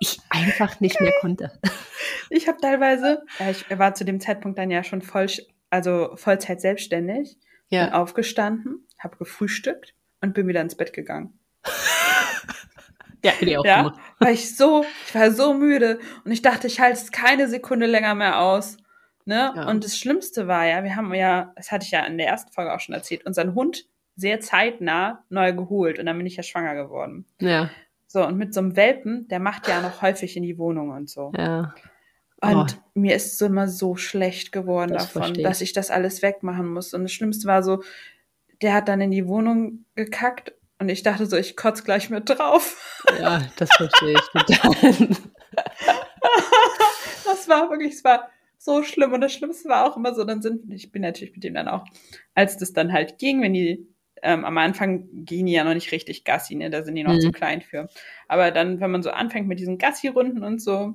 [0.00, 1.52] ich einfach nicht mehr konnte.
[2.28, 5.28] Ich habe teilweise, ja, ich war zu dem Zeitpunkt dann ja schon voll,
[5.70, 7.84] also Vollzeit selbstständig, ja.
[7.84, 11.38] bin aufgestanden, habe gefrühstückt und bin wieder ins Bett gegangen.
[13.24, 16.66] Ja, bin ich auch ja, Weil ich so, ich war so müde und ich dachte,
[16.66, 18.78] ich halte es keine Sekunde länger mehr aus.
[19.24, 19.52] Ne?
[19.54, 19.68] Ja.
[19.68, 22.52] Und das Schlimmste war ja, wir haben ja, das hatte ich ja in der ersten
[22.52, 26.42] Folge auch schon erzählt, unseren Hund sehr zeitnah neu geholt und dann bin ich ja
[26.42, 27.24] schwanger geworden.
[27.40, 27.70] Ja.
[28.08, 31.08] So, und mit so einem Welpen, der macht ja noch häufig in die Wohnung und
[31.08, 31.32] so.
[31.36, 31.74] Ja.
[32.42, 32.90] Und oh.
[32.94, 36.92] mir ist so immer so schlecht geworden das davon, dass ich das alles wegmachen muss.
[36.92, 37.82] Und das Schlimmste war so,
[38.60, 40.52] der hat dann in die Wohnung gekackt
[40.82, 43.00] und ich dachte so, ich kotze gleich mit drauf.
[43.20, 44.74] Ja, das verstehe ich total.
[47.24, 49.12] das war wirklich, es war so schlimm.
[49.12, 51.68] Und das Schlimmste war auch immer so, dann sind, ich bin natürlich mit dem dann
[51.68, 51.84] auch,
[52.34, 53.86] als das dann halt ging, wenn die,
[54.22, 56.68] ähm, am Anfang gehen die ja noch nicht richtig Gassi, ne?
[56.68, 57.20] Da sind die noch mhm.
[57.20, 57.88] zu klein für.
[58.26, 60.94] Aber dann, wenn man so anfängt mit diesen Gassi-Runden und so,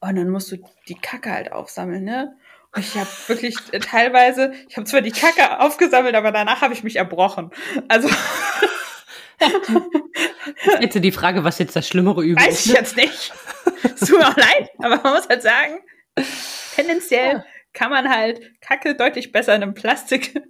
[0.00, 0.56] und dann musst du
[0.88, 2.36] die Kacke halt aufsammeln, ne?
[2.78, 6.82] Ich habe wirklich äh, teilweise, ich habe zwar die Kacke aufgesammelt, aber danach habe ich
[6.82, 7.50] mich erbrochen.
[7.88, 8.08] Also
[10.80, 12.58] Jetzt die Frage, was jetzt das schlimmere Übel Weiß ist.
[12.60, 13.32] Weiß ich jetzt nicht.
[13.84, 15.80] Es tut mir auch leid, aber man muss halt sagen,
[16.74, 17.44] tendenziell ja.
[17.72, 20.42] kann man halt Kacke deutlich besser in einem Plastiksack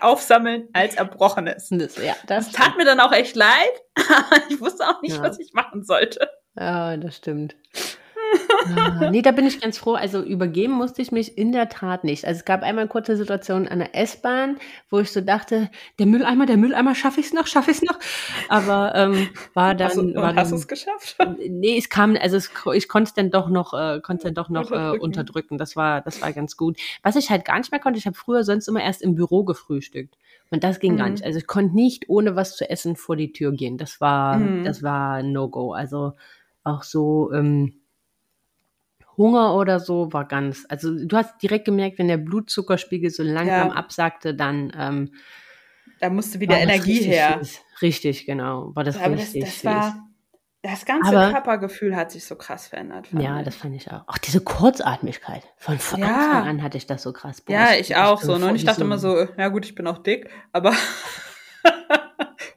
[0.00, 1.68] aufsammeln als Erbrochenes.
[1.70, 5.16] Das, ja, das, das tat mir dann auch echt leid, aber ich wusste auch nicht,
[5.16, 5.22] ja.
[5.22, 6.28] was ich machen sollte.
[6.56, 7.56] Ja, das stimmt.
[8.76, 9.94] Ah, nee, da bin ich ganz froh.
[9.94, 12.24] Also übergeben musste ich mich in der Tat nicht.
[12.24, 14.56] Also es gab einmal eine kurze Situation an der S-Bahn,
[14.90, 17.82] wo ich so dachte, der Mülleimer, der Mülleimer, schaffe ich es noch, schaffe ich es
[17.82, 17.98] noch.
[18.48, 19.88] Aber ähm, war dann.
[19.88, 21.16] Also, war hast du es geschafft?
[21.38, 24.48] Nee, es kam, also es, ich konnte es dann doch noch, äh, konnte dann doch
[24.48, 24.96] noch unterdrücken.
[24.96, 25.58] Äh, unterdrücken.
[25.58, 26.78] Das war, das war ganz gut.
[27.02, 29.44] Was ich halt gar nicht mehr konnte, ich habe früher sonst immer erst im Büro
[29.44, 30.16] gefrühstückt.
[30.50, 30.98] Und das ging mhm.
[30.98, 31.24] gar nicht.
[31.24, 33.78] Also ich konnte nicht ohne was zu essen vor die Tür gehen.
[33.78, 34.64] Das war, mhm.
[34.64, 35.72] das war No-Go.
[35.72, 36.12] Also
[36.62, 37.81] auch so, ähm,
[39.22, 43.68] Hunger oder so war ganz, also du hast direkt gemerkt, wenn der Blutzuckerspiegel so langsam
[43.68, 43.74] Ja.
[43.74, 45.14] absackte, dann ähm,
[46.00, 47.38] Da musste wieder das Energie richtig her.
[47.38, 47.60] fies.
[47.80, 48.74] Richtig, genau.
[48.74, 49.64] War das Aber das, richtig das fies.
[49.64, 50.08] war,
[50.62, 53.08] das ganze Aber- Körpergefühl hat sich so krass verändert.
[53.12, 53.44] Ja, ich.
[53.44, 54.02] das fand ich auch.
[54.06, 55.42] Auch diese Kurzatmigkeit.
[55.56, 56.06] Von, von Ja.
[56.06, 57.40] Anfang an hatte ich das so krass.
[57.40, 58.38] Boah, Ja, ich auch bin so.
[58.38, 58.46] Ne?
[58.48, 60.72] Und ich dachte immer so, ja gut, ich bin auch dick, aber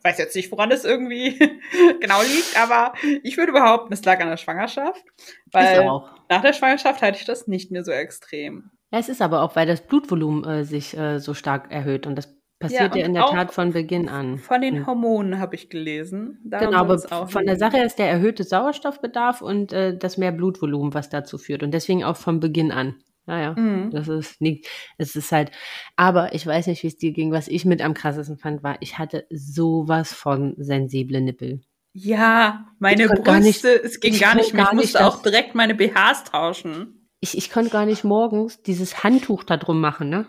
[0.06, 1.38] weiß jetzt nicht, woran es irgendwie
[2.00, 6.10] genau liegt, aber ich würde behaupten, es lag an der Schwangerschaft, Ist weil auch.
[6.30, 8.72] nach der Schwangerschaft hatte ich das nicht mehr so extrem.
[8.92, 12.16] Ja, es ist aber auch, weil das Blutvolumen äh, sich äh, so stark erhöht und
[12.16, 14.38] das passiert ja, und in der Tat von Beginn an.
[14.38, 14.88] Von den Mhm.
[14.88, 16.40] Hormonen habe ich gelesen.
[16.46, 17.58] Daran Genau, aber von der.
[17.58, 21.64] Sache ist der erhöhte Sauerstoffbedarf und äh, das mehr Blutvolumen, was dazu führt.
[21.64, 22.96] Und deswegen auch von Beginn an.
[23.28, 23.90] Naja, Mhm.
[23.92, 25.52] das ist nicht, es ist halt,
[25.96, 27.32] aber ich weiß nicht, wie es dir ging.
[27.32, 31.62] Was ich mit am krassesten fand, war, ich hatte sowas von sensible Nippel.
[31.94, 34.66] Ja, meine gar nicht- Brüste, es ging gar nicht mehr.
[34.66, 37.08] Ich nicht musste auch direkt meine BHs tauschen.
[37.22, 40.28] Ich, ich konnte gar nicht morgens dieses Handtuch da drum machen, ne?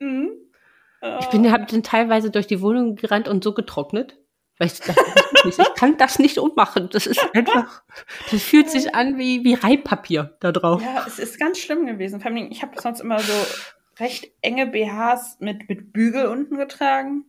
[0.00, 0.30] Mhm.
[1.20, 4.16] Ich bin, hab dann teilweise durch die Wohnung gerannt und so getrocknet.
[4.62, 5.04] Weil ich dachte,
[5.48, 6.88] ich kann das nicht ummachen.
[6.92, 7.82] Das ist einfach,
[8.30, 10.80] das fühlt sich an wie, wie Reibpapier da drauf.
[10.80, 12.20] Ja, es ist ganz schlimm gewesen.
[12.20, 13.32] Vor allem, ich habe sonst immer so
[13.98, 17.24] recht enge BHs mit, mit Bügel unten getragen.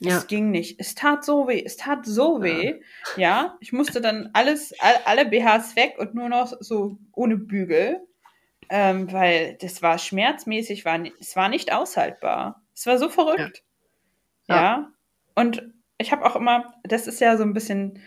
[0.00, 0.16] Ja.
[0.16, 0.80] Es ging nicht.
[0.80, 1.62] Es tat so weh.
[1.64, 2.80] Es tat so weh.
[3.16, 8.00] Ja, ich musste dann alles, all, alle BHs weg und nur noch so ohne Bügel.
[8.70, 12.60] Ähm, weil das war schmerzmäßig, war, es war nicht aushaltbar.
[12.74, 13.62] Es war so verrückt.
[14.48, 14.56] Ja.
[14.56, 14.92] Ja.
[15.36, 15.62] Und
[16.02, 17.98] ich habe auch immer, das ist ja so ein bisschen,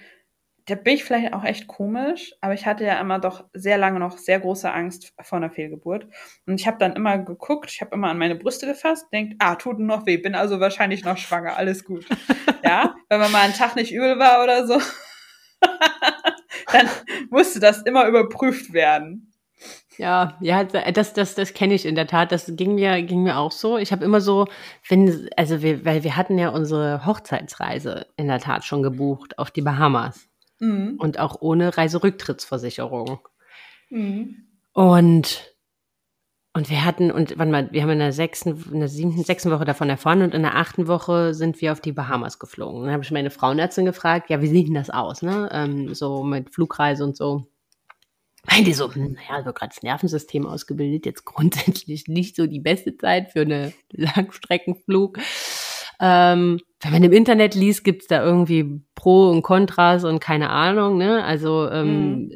[0.67, 3.99] da bin ich vielleicht auch echt komisch, aber ich hatte ja immer doch sehr lange
[3.99, 6.07] noch sehr große Angst vor einer Fehlgeburt.
[6.45, 9.55] Und ich habe dann immer geguckt, ich habe immer an meine Brüste gefasst, denkt, ah,
[9.55, 12.05] tut noch weh, bin also wahrscheinlich noch schwanger, alles gut.
[12.63, 14.79] ja, wenn man mal einen Tag nicht übel war oder so,
[16.71, 16.89] dann
[17.29, 19.24] musste das immer überprüft werden.
[19.97, 22.31] Ja, ja, das, das, das kenne ich in der Tat.
[22.31, 23.77] Das ging mir, ging mir auch so.
[23.77, 24.47] Ich habe immer so,
[24.89, 29.51] wenn, also wir, weil wir hatten ja unsere Hochzeitsreise in der Tat schon gebucht auf
[29.51, 30.27] die Bahamas
[30.59, 30.95] Mhm.
[30.99, 33.19] und auch ohne Reiserücktrittsversicherung.
[33.89, 34.47] Mhm.
[34.73, 35.51] Und
[36.53, 39.51] und wir hatten, und wann mal, wir haben in der sechsten, in der siebten, sechsten
[39.51, 42.83] Woche davon erfahren und in der achten Woche sind wir auf die Bahamas geflogen.
[42.83, 45.49] Dann habe ich meine Frauenärztin gefragt, ja, wie sieht denn das aus, ne?
[45.51, 47.47] Ähm, so mit Flugreise und so.
[48.49, 52.59] Meinen die so, hm, naja, so gerade das Nervensystem ausgebildet, jetzt grundsätzlich nicht so die
[52.59, 55.17] beste Zeit für einen Langstreckenflug.
[56.01, 60.97] Ähm, wenn man im Internet liest, gibt's da irgendwie Pro und Kontras und keine Ahnung,
[60.97, 61.23] ne?
[61.23, 62.29] Also ähm,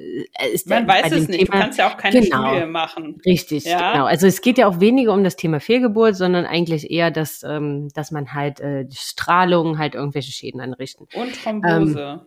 [0.53, 2.47] ist Man der- weiß es nicht, du Thema- kannst ja auch keine Genau.
[2.47, 3.17] Studie machen.
[3.25, 3.91] Richtig, Ja.
[3.91, 4.05] genau.
[4.05, 7.89] Also es geht ja auch weniger um das Thema Fehlgeburt, sondern eigentlich eher, dass, ähm,
[7.93, 11.07] dass man halt äh, die Strahlung halt irgendwelche Schäden anrichten.
[11.13, 12.25] Und Thrombose.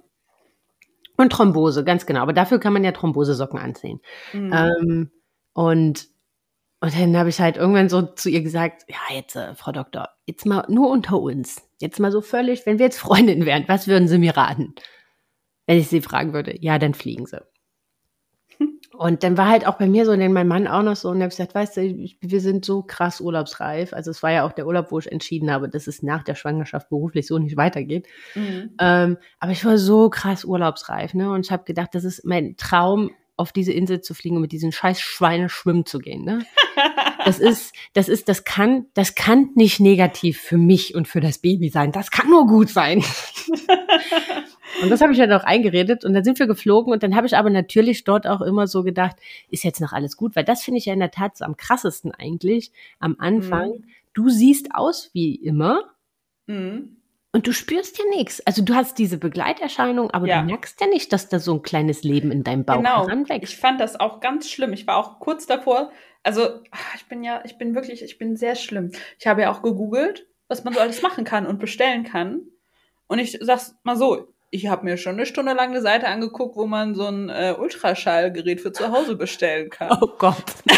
[1.23, 2.21] Und Thrombose, ganz genau.
[2.21, 4.01] Aber dafür kann man ja Thrombosesocken anziehen.
[4.33, 4.53] Mhm.
[4.53, 5.11] Ähm,
[5.53, 6.09] und,
[6.81, 10.09] und dann habe ich halt irgendwann so zu ihr gesagt, ja, jetzt, äh, Frau Doktor,
[10.27, 11.63] jetzt mal nur unter uns.
[11.81, 14.75] Jetzt mal so völlig, wenn wir jetzt Freundinnen wären, was würden Sie mir raten?
[15.67, 17.41] Wenn ich Sie fragen würde, ja, dann fliegen Sie.
[18.97, 21.21] Und dann war halt auch bei mir so, denn mein Mann auch noch so, und
[21.21, 23.93] er hat gesagt, weißt du, ich, wir sind so krass urlaubsreif.
[23.93, 26.35] Also es war ja auch der Urlaub, wo ich entschieden habe, dass es nach der
[26.35, 28.07] Schwangerschaft beruflich so nicht weitergeht.
[28.35, 28.71] Mhm.
[28.79, 31.31] Ähm, aber ich war so krass urlaubsreif, ne?
[31.31, 34.53] Und ich habe gedacht, das ist mein Traum, auf diese Insel zu fliegen und mit
[34.53, 36.45] diesen scheiß Schweinen schwimmen zu gehen, ne?
[37.25, 41.38] Das ist, das ist, das kann, das kann nicht negativ für mich und für das
[41.38, 41.93] Baby sein.
[41.93, 43.05] Das kann nur gut sein.
[44.81, 47.27] Und das habe ich dann auch eingeredet und dann sind wir geflogen und dann habe
[47.27, 49.17] ich aber natürlich dort auch immer so gedacht,
[49.51, 51.57] ist jetzt noch alles gut, weil das finde ich ja in der Tat so am
[51.57, 53.71] krassesten eigentlich am Anfang.
[53.71, 53.85] Mhm.
[54.15, 55.91] Du siehst aus wie immer,
[56.47, 56.97] Mhm.
[57.33, 58.41] und du spürst ja nichts.
[58.47, 60.41] Also du hast diese Begleiterscheinung, aber Ja.
[60.41, 63.03] du merkst ja nicht, dass da so ein kleines Leben in deinem Bauch Genau.
[63.03, 63.55] Ich heranwächst.
[63.55, 64.73] fand das auch ganz schlimm.
[64.73, 65.93] Ich war auch kurz davor.
[66.25, 68.93] Also, ach, ich bin ja, ich bin wirklich, ich bin sehr schlimm.
[69.19, 72.43] Ich habe ja auch gegoogelt, was man so alles machen kann und bestellen kann.
[73.09, 76.57] Und ich sag's mal so, ich habe mir schon eine Stunde lang eine Seite angeguckt,
[76.57, 79.99] wo man so ein äh, Ultraschallgerät für zu Hause bestellen kann.
[80.01, 80.45] Oh Gott.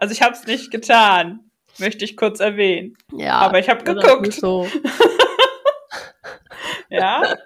[0.00, 2.96] Also ich habe es nicht getan, möchte ich kurz erwähnen.
[3.12, 3.32] Ja.
[3.38, 4.32] Aber ich habe geguckt.
[4.32, 4.66] So.
[6.88, 7.36] Ja.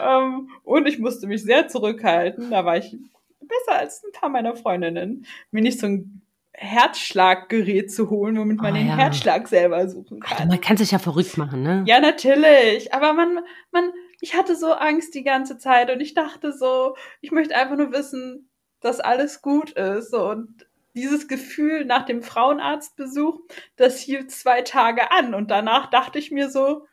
[0.00, 2.52] ähm, und ich musste mich sehr zurückhalten.
[2.52, 2.96] Da war ich
[3.40, 6.22] besser als ein paar meiner Freundinnen, mir nicht so ein
[6.60, 8.96] Herzschlaggerät zu holen, womit man Oh, den ja.
[8.96, 10.48] Herzschlag selber suchen kann.
[10.48, 11.84] man kann sich ja verrückt machen, ne?
[11.86, 12.92] Ja, natürlich.
[12.92, 13.40] Aber man,
[13.70, 17.76] man, ich hatte so Angst die ganze Zeit und ich dachte so, ich möchte einfach
[17.76, 18.48] nur wissen,
[18.80, 20.12] dass alles gut ist.
[20.14, 23.38] Und dieses Gefühl nach dem Frauenarztbesuch,
[23.76, 25.34] das hielt zwei Tage an.
[25.34, 26.86] Und danach dachte ich mir so,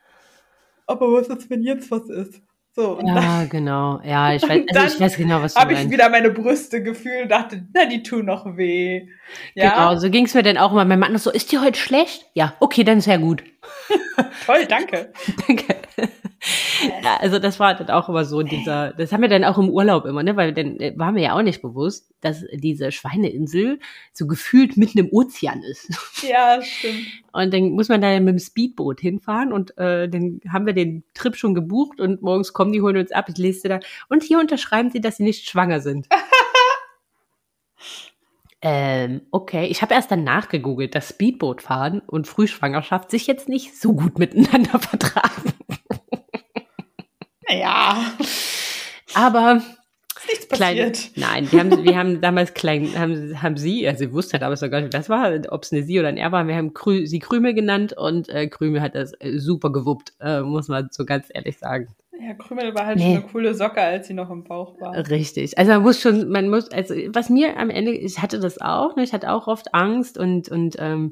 [0.86, 2.42] aber was ist, wenn jetzt was ist?
[2.76, 4.02] So, ja, dann, genau.
[4.04, 5.76] Ja, ich weiß, also ich weiß genau, was du meinst.
[5.76, 9.08] Habe ich wieder meine Brüste gefühlt und dachte, na, die tun noch weh.
[9.54, 9.70] Ja?
[9.70, 10.84] Genau, so ging es mir dann auch immer.
[10.84, 12.26] Mein Mann ist so, ist die heute schlecht?
[12.34, 13.44] Ja, okay, dann ist ja gut.
[14.46, 15.14] Toll, danke.
[15.48, 15.76] danke.
[17.04, 19.70] Ja, also das war dann auch immer so dieser, das haben wir dann auch im
[19.70, 23.80] Urlaub immer, ne, weil dann äh, war mir ja auch nicht bewusst, dass diese Schweineinsel
[24.14, 25.90] so gefühlt mitten im Ozean ist.
[26.28, 27.06] Ja, stimmt.
[27.32, 31.04] Und dann muss man da mit dem Speedboot hinfahren und äh, dann haben wir den
[31.14, 34.40] Trip schon gebucht und morgens kommen die, holen uns ab, ich lese da und hier
[34.40, 36.08] unterschreiben sie, dass sie nicht schwanger sind.
[38.68, 43.94] Ähm, okay, ich habe erst dann nachgegoogelt, dass Speedbootfahren und Frühschwangerschaft sich jetzt nicht so
[43.94, 45.54] gut miteinander vertragen.
[47.48, 48.14] Naja.
[49.14, 49.62] Aber
[50.28, 51.14] nichts passiert.
[51.14, 54.62] Klein, nein, wir haben, wir haben damals klein, haben, haben sie, also sie wusste damals
[54.62, 56.48] noch gar nicht, was war, ob es eine sie oder ein er war.
[56.48, 60.42] Wir haben Krü, sie Krümel genannt und äh, Krümel hat das äh, super gewuppt, äh,
[60.42, 61.88] muss man so ganz ehrlich sagen.
[62.20, 63.04] Ja, Krümel war halt nee.
[63.04, 64.96] schon eine coole Socke, als sie noch im Bauch war.
[65.10, 65.58] Richtig.
[65.58, 68.96] Also man muss schon, man muss, also was mir am Ende, ich hatte das auch,
[68.96, 71.12] ne, ich hatte auch oft Angst und, und ähm,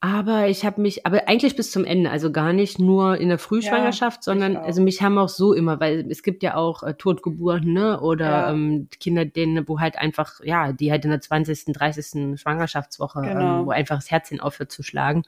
[0.00, 3.38] aber ich habe mich, aber eigentlich bis zum Ende, also gar nicht nur in der
[3.38, 6.94] Frühschwangerschaft, ja, sondern also mich haben auch so immer, weil es gibt ja auch äh,
[6.94, 8.00] Totgeburten, ne?
[8.00, 8.50] Oder ja.
[8.52, 12.38] ähm, Kinder, denen, wo halt einfach, ja, die halt in der 20., 30.
[12.38, 13.60] Schwangerschaftswoche, ähm, genau.
[13.60, 15.24] ähm, wo einfach das Herzchen aufhört zu schlagen.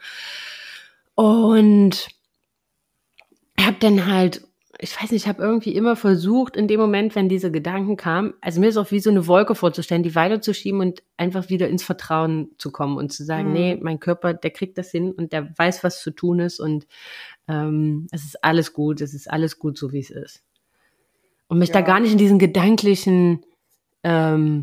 [1.16, 2.08] Und
[3.58, 4.46] habe dann halt
[4.82, 8.32] ich weiß nicht, ich habe irgendwie immer versucht, in dem Moment, wenn diese Gedanken kamen,
[8.40, 11.82] also mir ist auch wie so eine Wolke vorzustellen, die weiterzuschieben und einfach wieder ins
[11.82, 13.52] Vertrauen zu kommen und zu sagen, mhm.
[13.52, 16.86] nee, mein Körper, der kriegt das hin und der weiß, was zu tun ist und
[17.46, 20.42] ähm, es ist alles gut, es ist alles gut, so wie es ist.
[21.48, 21.74] Und mich ja.
[21.74, 23.44] da gar nicht in diesen gedanklichen,
[24.02, 24.62] ähm,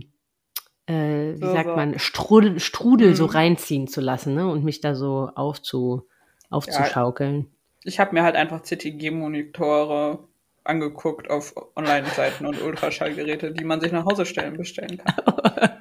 [0.88, 3.16] äh, wie so, sagt man, Strudel, Strudel mhm.
[3.16, 4.50] so reinziehen zu lassen ne?
[4.50, 6.08] und mich da so aufzu,
[6.50, 7.38] aufzuschaukeln.
[7.38, 7.57] Ja
[7.88, 10.28] ich habe mir halt einfach CTG-Monitore
[10.64, 15.16] angeguckt auf Online-Seiten und Ultraschallgeräte, die man sich nach Hause stellen bestellen kann.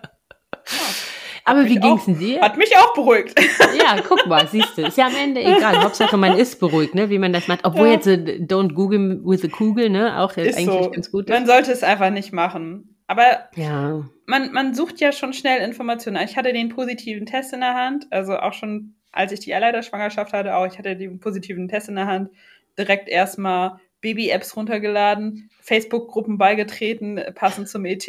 [1.49, 2.41] Aber wie ging's denn dir?
[2.41, 3.39] Hat mich auch beruhigt.
[3.79, 4.83] Ja, guck mal, siehst du.
[4.83, 5.83] Ist ja am Ende egal.
[5.83, 7.65] Hauptsache, man ist beruhigt, ne, wie man das macht.
[7.65, 7.93] Obwohl ja.
[7.93, 10.91] jetzt uh, Don't Google with a Kugel, ne, auch ist eigentlich so.
[10.91, 11.33] ganz gut ist.
[11.33, 12.97] Man sollte es einfach nicht machen.
[13.07, 14.03] Aber ja.
[14.27, 16.21] man, man sucht ja schon schnell Informationen.
[16.25, 20.33] Ich hatte den positiven Test in der Hand, also auch schon als ich die Eileiterschwangerschaft
[20.33, 22.31] hatte, auch ich hatte den positiven Test in der Hand,
[22.79, 28.07] direkt erstmal Baby-Apps runtergeladen, Facebook-Gruppen beigetreten, passend zum ET,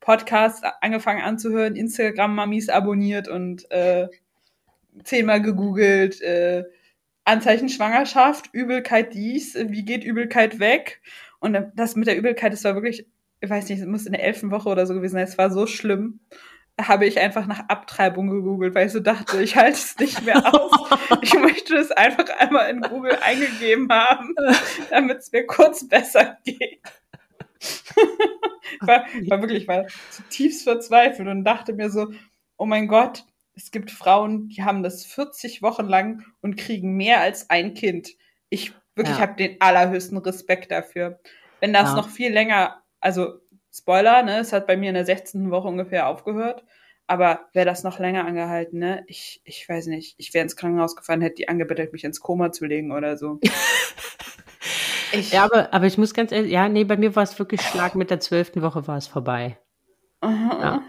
[0.00, 4.08] Podcasts angefangen anzuhören, Instagram-Mamis abonniert und äh,
[5.02, 6.64] zehnmal gegoogelt, äh,
[7.24, 11.00] Anzeichen Schwangerschaft, Übelkeit dies, wie geht Übelkeit weg?
[11.40, 13.06] Und das mit der Übelkeit, das war wirklich,
[13.40, 15.50] ich weiß nicht, es muss in der elften Woche oder so gewesen sein, es war
[15.50, 16.20] so schlimm
[16.80, 20.54] habe ich einfach nach Abtreibung gegoogelt, weil ich so dachte, ich halte es nicht mehr
[20.54, 20.72] aus.
[21.22, 24.34] Ich möchte es einfach einmal in Google eingegeben haben,
[24.90, 26.80] damit es mir kurz besser geht.
[28.80, 32.12] war, war wirklich, war zutiefst verzweifelt und dachte mir so,
[32.56, 37.20] oh mein Gott, es gibt Frauen, die haben das 40 Wochen lang und kriegen mehr
[37.20, 38.10] als ein Kind.
[38.48, 39.22] Ich wirklich ja.
[39.22, 41.20] habe den allerhöchsten Respekt dafür.
[41.60, 41.96] Wenn das ja.
[41.96, 43.40] noch viel länger, also
[43.76, 45.50] Spoiler, ne, es hat bei mir in der 16.
[45.50, 46.64] Woche ungefähr aufgehört.
[47.06, 49.04] Aber wäre das noch länger angehalten, ne?
[49.08, 50.14] Ich, ich weiß nicht.
[50.16, 53.40] Ich wäre ins Krankenhaus gefahren, hätte die angebettelt, mich ins Koma zu legen oder so.
[55.12, 57.60] ich, ja, aber, aber ich muss ganz ehrlich, ja, nee, bei mir war es wirklich
[57.60, 59.58] Schlag mit der zwölften Woche war es vorbei.
[60.22, 60.82] Ja.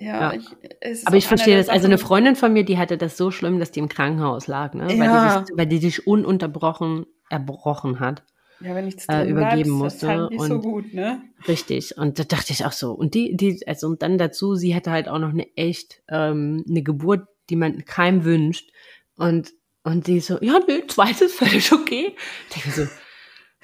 [0.00, 0.32] Ja, ja.
[0.34, 1.68] Ich, aber ich verstehe das.
[1.68, 4.74] Also eine Freundin von mir, die hatte das so schlimm, dass die im Krankenhaus lag,
[4.74, 4.92] ne?
[4.92, 4.98] Ja.
[5.00, 8.24] Weil, die sich, weil die sich ununterbrochen erbrochen hat
[8.60, 10.06] ja, wenn nichts äh, übergeben musste.
[10.06, 11.22] Das halt nicht und, so gut, ne?
[11.46, 11.96] Richtig.
[11.96, 12.92] Und da dachte ich auch so.
[12.92, 16.64] Und die, die, also und dann dazu, sie hatte halt auch noch eine echt ähm,
[16.68, 18.70] eine Geburt, die man keinem wünscht.
[19.16, 19.52] Und
[19.84, 22.14] und die so, ja, nö, zweites völlig okay.
[22.48, 22.88] Ich denke so,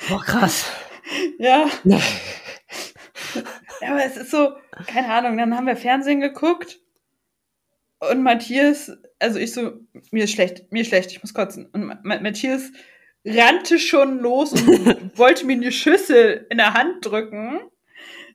[0.08, 0.70] boah, krass.
[1.38, 1.66] ja.
[1.84, 2.00] ja.
[3.80, 4.54] Ja, aber es ist so,
[4.86, 6.78] keine Ahnung, dann haben wir Fernsehen geguckt
[7.98, 9.72] und Matthias, also ich so,
[10.10, 11.66] mir ist schlecht, mir ist schlecht, ich muss kotzen.
[11.66, 12.70] Und Matthias
[13.24, 14.64] rannte schon los und
[15.18, 17.60] wollte mir eine Schüssel in der Hand drücken.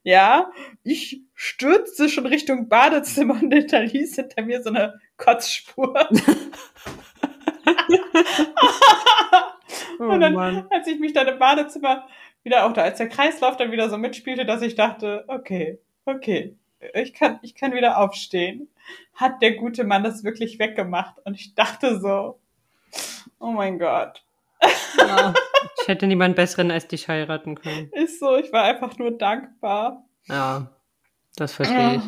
[0.03, 0.51] Ja,
[0.83, 6.07] ich stürzte schon Richtung Badezimmer und hinterließ hinter mir so eine Kotzspur.
[9.99, 10.67] oh, und dann, Mann.
[10.69, 12.07] als ich mich dann im Badezimmer
[12.43, 16.55] wieder auch da, als der Kreislauf dann wieder so mitspielte, dass ich dachte, okay, okay,
[16.93, 18.69] ich kann, ich kann wieder aufstehen.
[19.13, 21.15] Hat der gute Mann das wirklich weggemacht?
[21.25, 22.39] Und ich dachte so,
[23.39, 24.23] oh mein Gott.
[24.97, 25.33] Ja,
[25.81, 27.89] ich hätte niemand besseren als dich heiraten können.
[27.93, 30.05] Ist so, ich war einfach nur dankbar.
[30.27, 30.69] Ja,
[31.35, 32.03] das verstehe ich.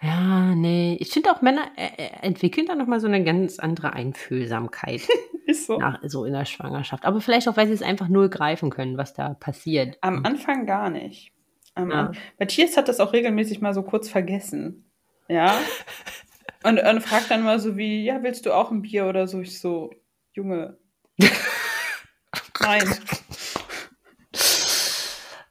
[0.00, 0.96] Ja, nee.
[1.00, 5.02] Ich finde auch Männer äh, äh, entwickeln da nochmal so eine ganz andere Einfühlsamkeit.
[5.46, 5.78] Ist so.
[5.78, 7.04] Nach, so in der Schwangerschaft.
[7.04, 9.96] Aber vielleicht auch, weil sie es einfach null greifen können, was da passiert.
[10.02, 11.32] Am Anfang gar nicht.
[11.74, 12.06] Am Ja.
[12.06, 14.90] An Matthias hat das auch regelmäßig mal so kurz vergessen.
[15.28, 15.58] Ja.
[16.64, 19.40] Und, und fragt dann mal so wie, ja, willst du auch ein Bier oder so?
[19.40, 19.92] Ich so,
[20.32, 20.76] Junge.
[22.60, 22.94] Nein.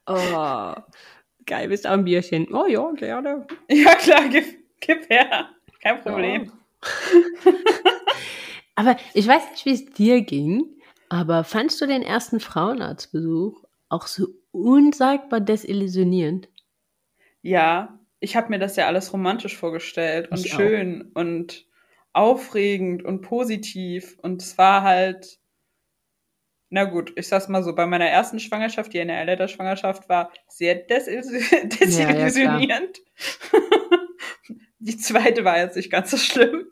[0.06, 0.74] Oh,
[1.46, 2.54] geil, bist du ein Bierchen?
[2.54, 3.46] Oh ja, gerne.
[3.70, 4.46] Ja, klar, gib,
[4.80, 5.50] gib her.
[5.82, 6.52] Kein Problem.
[8.76, 10.66] Aber ich weiß nicht, wie es dir ging,
[11.10, 16.48] aber fandst du den ersten Frauenarztbesuch auch so unsagbar desillusionierend?
[17.42, 20.58] Ja, ich habe mir das ja alles romantisch vorgestellt und Ich auch.
[20.58, 21.66] schön und
[22.14, 24.18] aufregend und positiv.
[24.22, 25.40] Und es war halt,
[26.70, 30.88] na gut, ich sag's mal so, bei meiner ersten Schwangerschaft, die eine Eileiterschwangerschaft war, sehr
[30.88, 33.00] desillusi- desillusionierend.
[34.80, 36.68] die zweite war jetzt nicht ganz so schlimm.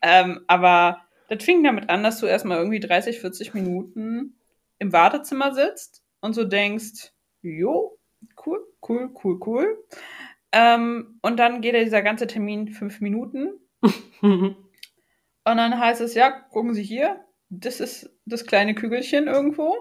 [0.00, 4.36] Ähm, aber das fing damit an, dass du erstmal irgendwie 30, 40 Minuten
[4.78, 7.98] im Wartezimmer sitzt und so denkst, jo,
[8.46, 9.84] cool, cool, cool, cool.
[10.52, 13.52] Ähm, und dann geht ja dieser ganze Termin fünf Minuten.
[15.44, 19.74] Und dann heißt es, ja, gucken Sie hier, das ist das kleine Kügelchen irgendwo.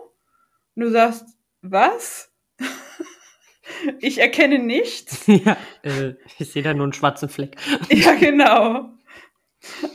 [0.75, 1.25] Und du sagst,
[1.61, 2.31] was?
[3.99, 5.23] ich erkenne nichts.
[5.27, 7.55] ja, äh, ich sehe da nur einen schwarzen Fleck.
[7.89, 8.89] ja, genau.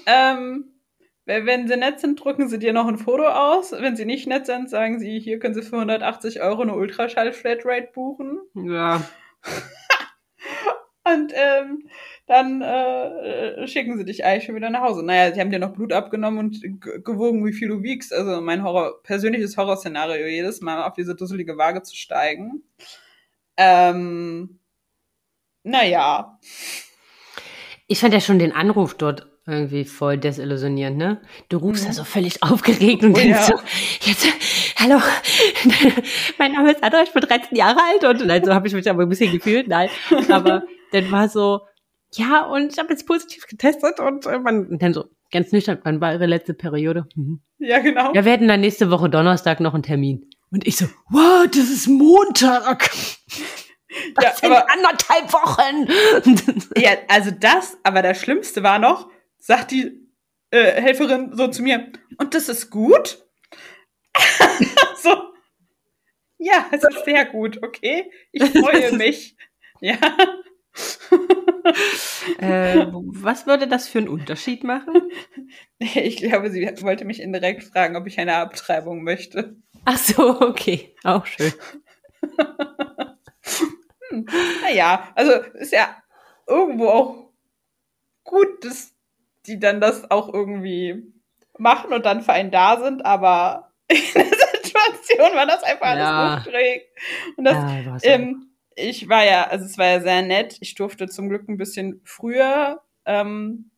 [0.06, 0.72] Ähm,
[1.26, 3.72] wenn sie nett sind, drücken sie dir noch ein Foto aus.
[3.72, 7.90] Wenn sie nicht nett sind, sagen sie, hier können sie für 180 Euro eine Ultraschall-Flatrate
[7.92, 8.38] buchen.
[8.54, 9.02] Ja.
[11.02, 11.88] Und ähm,
[12.26, 15.04] dann äh, schicken sie dich eigentlich schon wieder nach Hause.
[15.04, 16.60] Naja, sie haben dir noch Blut abgenommen und
[17.04, 18.12] gewogen, wie viel du wiegst.
[18.12, 22.62] Also mein Horror, persönliches Horrorszenario, jedes Mal auf diese dusselige Waage zu steigen.
[23.56, 24.58] Ähm,
[25.62, 26.38] naja.
[27.86, 31.20] Ich fand ja schon den Anruf dort irgendwie voll desillusionierend, ne?
[31.48, 31.88] Du rufst Mhm.
[31.88, 33.56] da so völlig aufgeregt und Oh denkst ja.
[33.56, 33.62] so,
[34.00, 34.26] jetzt,
[34.76, 35.00] hallo,
[36.38, 38.90] mein Name ist Adra, ich bin 13 Jahre alt und nein, so habe ich mich
[38.90, 39.88] aber ein bisschen gefühlt, nein,
[40.28, 41.60] aber dann war so,
[42.16, 46.00] ja, und ich habe jetzt positiv getestet und äh, man, dann so, ganz nüchtern, wann
[46.00, 47.06] war ihre letzte Periode?
[47.14, 47.40] Mhm.
[47.58, 48.12] Ja, genau.
[48.14, 50.28] Ja, wir hätten dann nächste Woche Donnerstag noch einen Termin.
[50.50, 52.88] Und ich so, wow, das ist Montag.
[54.14, 56.60] Das Ja, sind aber- anderthalb Wochen.
[56.76, 59.08] Ja, also das, aber das Schlimmste war noch,
[59.38, 60.06] sagt die
[60.50, 63.24] äh, Helferin so zu mir, und das ist gut?
[65.02, 65.10] so.
[66.38, 68.10] Ja, es ist sehr gut, okay?
[68.32, 69.36] Ich freue mich.
[69.80, 69.96] Ja.
[72.38, 74.94] äh, was würde das für einen Unterschied machen?
[75.78, 79.56] Ich glaube, sie wollte mich indirekt fragen, ob ich eine Abtreibung möchte.
[79.84, 81.52] Ach so, okay, auch schön.
[84.62, 85.96] Naja, also ist ja
[86.46, 87.30] irgendwo auch
[88.24, 88.94] gut, dass
[89.46, 91.12] die dann das auch irgendwie
[91.58, 94.24] machen und dann für einen da sind, aber in der
[94.62, 96.36] Situation war das einfach alles Ja.
[96.36, 96.86] aufgeregt.
[97.36, 98.45] Und das, Ja, ähm,
[98.76, 100.58] ich war ja, also es war ja sehr nett.
[100.60, 103.70] Ich durfte zum Glück ein bisschen früher ähm,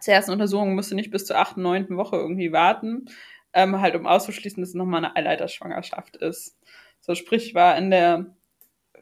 [0.00, 3.06] zur ersten Untersuchung, musste nicht bis zur achten, neunten Woche irgendwie warten,
[3.52, 6.56] ähm, halt um auszuschließen, dass es nochmal eine Eileiterschwangerschaft ist.
[7.00, 8.26] So sprich, ich war in der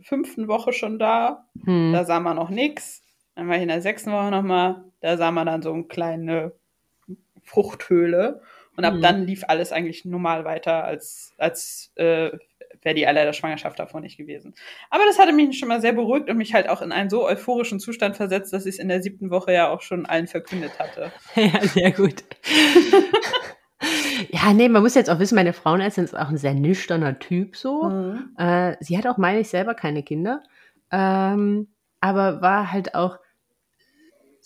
[0.01, 1.93] fünften Woche schon da, hm.
[1.93, 3.03] da sah man noch nix.
[3.35, 6.53] Dann war ich in der sechsten Woche nochmal, da sah man dann so eine kleine
[7.43, 8.43] Fruchthöhle.
[8.76, 9.03] Und ab Mhm.
[9.03, 12.31] dann lief alles eigentlich normal weiter, als, als äh,
[12.89, 14.55] wäre die Eileiter Schwangerschaft davor nicht gewesen.
[14.89, 17.26] Aber das hatte mich schon mal sehr beruhigt und mich halt auch in einen so
[17.26, 20.78] euphorischen Zustand versetzt, dass ich es in der siebten Woche ja auch schon allen verkündet
[20.78, 21.12] hatte.
[21.34, 22.24] Ja, sehr gut.
[24.30, 27.57] ja, nee, man muss jetzt auch wissen, meine Frauenärztin ist auch ein sehr nüchterner Typ
[27.57, 27.84] so.
[27.84, 28.34] Mhm.
[28.36, 30.43] Äh, sie hat auch, meine ich, selber keine Kinder.
[30.91, 31.68] Ähm,
[32.01, 33.18] aber war halt auch,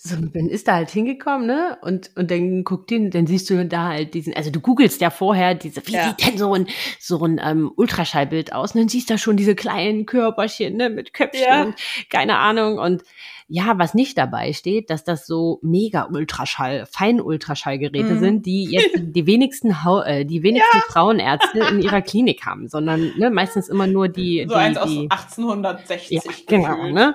[0.05, 1.79] so, man ist da halt hingekommen, ne?
[1.83, 5.11] Und, und dann guckt ihn, dann siehst du da halt diesen, also du googelst ja
[5.11, 6.09] vorher diese, wie Ja.
[6.09, 6.67] sieht denn so ein,
[6.99, 8.75] so ein ähm, Ultraschallbild aus?
[8.75, 11.75] Und dann siehst du da schon diese kleinen Körperchen, ne, mit Köpfchen, Ja.
[12.11, 12.79] keine Ahnung.
[12.79, 13.03] Und
[13.47, 18.19] ja, was nicht dabei steht, dass das so mega Ultraschall, Fein-Ultraschallgeräte Mhm.
[18.19, 23.13] sind, die jetzt die wenigsten, Hau äh, die wenigsten Frauenärzte in ihrer Klinik haben, sondern
[23.19, 26.11] ne, meistens immer nur die, So die, eins aus die 1860.
[26.11, 27.15] ja, genau, ne?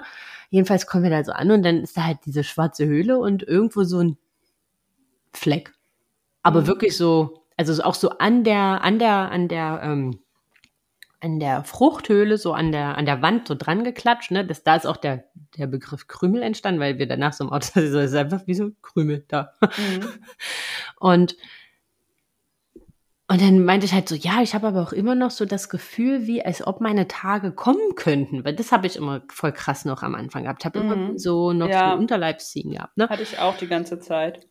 [0.50, 3.44] Jedenfalls kommen wir da so an und dann ist da halt diese schwarze Höhle und
[3.44, 4.18] irgendwo so ein
[5.34, 5.74] Fleck.
[6.44, 6.68] Aber Mhm.
[6.68, 10.20] wirklich so, also so auch so an der, an der, an der, ähm,
[11.20, 14.46] an der Fruchthöhle, so an der, an der Wand so dran geklatscht, ne?
[14.46, 15.26] Das, da ist auch der,
[15.58, 18.54] der Begriff Krümel entstanden, weil wir danach so im Auto, so, es ist einfach wie
[18.54, 19.54] so Krümel da.
[19.62, 20.08] Mhm.
[21.00, 21.36] Und,
[23.30, 25.70] und dann meinte ich halt so, ja, ich habe aber auch immer noch so das
[25.70, 29.84] Gefühl, wie als ob meine Tage kommen könnten, weil das habe ich immer voll krass
[29.86, 30.62] noch am Anfang gehabt.
[30.62, 31.18] Ich habe immer Mhm.
[31.18, 31.92] so noch Ja.
[31.94, 33.10] so Unterleibsziehen gehabt, ne?
[33.10, 34.48] Hatte ich auch die ganze Zeit.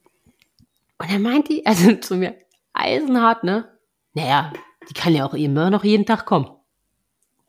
[0.99, 2.35] Und dann meint die, also zu mir,
[2.75, 3.69] eisenhart, ne?
[4.15, 4.53] Naja,
[4.89, 6.49] die kann ja auch immer noch jeden Tag kommen.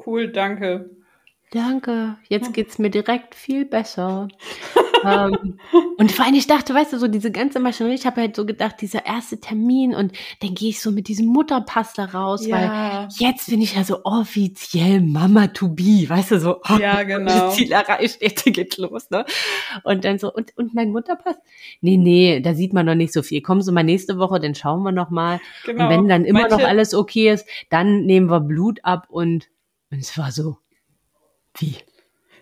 [0.06, 0.90] Cool, danke.
[1.52, 4.28] Danke, jetzt geht's mir direkt viel besser.
[5.06, 5.60] ähm,
[5.98, 8.46] und vor allem, ich dachte, weißt du, so diese ganze Maschinerie, ich habe halt so
[8.46, 12.56] gedacht, dieser erste Termin und dann gehe ich so mit diesem Mutterpass da raus, ja.
[12.56, 17.04] weil jetzt bin ich ja so offiziell Mama to be, weißt du, so, oh, ja,
[17.04, 17.52] genau.
[17.52, 19.26] Ziel erreicht, jetzt geht los, ne?
[19.84, 21.36] Und dann so, und, und mein Mutterpass?
[21.82, 23.42] Nee, nee, da sieht man noch nicht so viel.
[23.42, 25.40] Kommen Sie mal nächste Woche, dann schauen wir noch mal.
[25.66, 25.84] Genau.
[25.84, 29.50] Und wenn dann immer Manche noch alles okay ist, dann nehmen wir Blut ab und,
[29.92, 30.58] und es war so,
[31.58, 31.76] wie?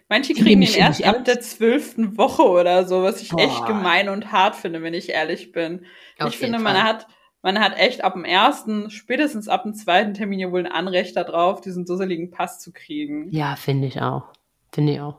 [0.07, 3.39] Manche kriegen ihn erst ab der zwölften Woche oder so, was ich Boah.
[3.39, 5.85] echt gemein und hart finde, wenn ich ehrlich bin.
[6.19, 7.07] Auf ich finde, man hat,
[7.41, 11.15] man hat echt ab dem ersten, spätestens ab dem zweiten Termin ja wohl ein Anrecht
[11.15, 13.31] darauf, diesen dusseligen Pass zu kriegen.
[13.31, 14.23] Ja, finde ich auch.
[14.71, 15.17] Finde ich auch.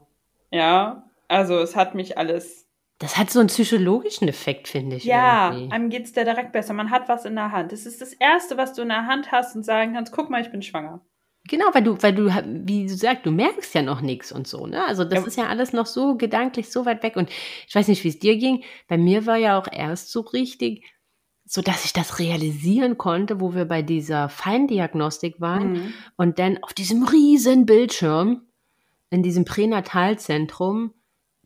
[0.52, 2.68] Ja, also es hat mich alles.
[2.98, 5.04] Das hat so einen psychologischen Effekt, finde ich.
[5.04, 5.72] Ja, irgendwie.
[5.72, 6.72] einem geht's da direkt besser.
[6.72, 7.72] Man hat was in der Hand.
[7.72, 10.40] Das ist das Erste, was du in der Hand hast und sagen kannst, guck mal,
[10.40, 11.00] ich bin schwanger.
[11.48, 12.26] Genau, weil du, weil du,
[12.66, 14.84] wie du sagst, du merkst ja noch nichts und so, ne?
[14.86, 15.26] Also das ja.
[15.26, 17.16] ist ja alles noch so gedanklich so weit weg.
[17.16, 17.30] Und
[17.68, 18.64] ich weiß nicht, wie es dir ging.
[18.88, 20.84] Bei mir war ja auch erst so richtig,
[21.44, 25.94] so dass ich das realisieren konnte, wo wir bei dieser Feindiagnostik waren mhm.
[26.16, 28.42] und dann auf diesem riesen Bildschirm
[29.10, 30.92] in diesem Pränatalzentrum,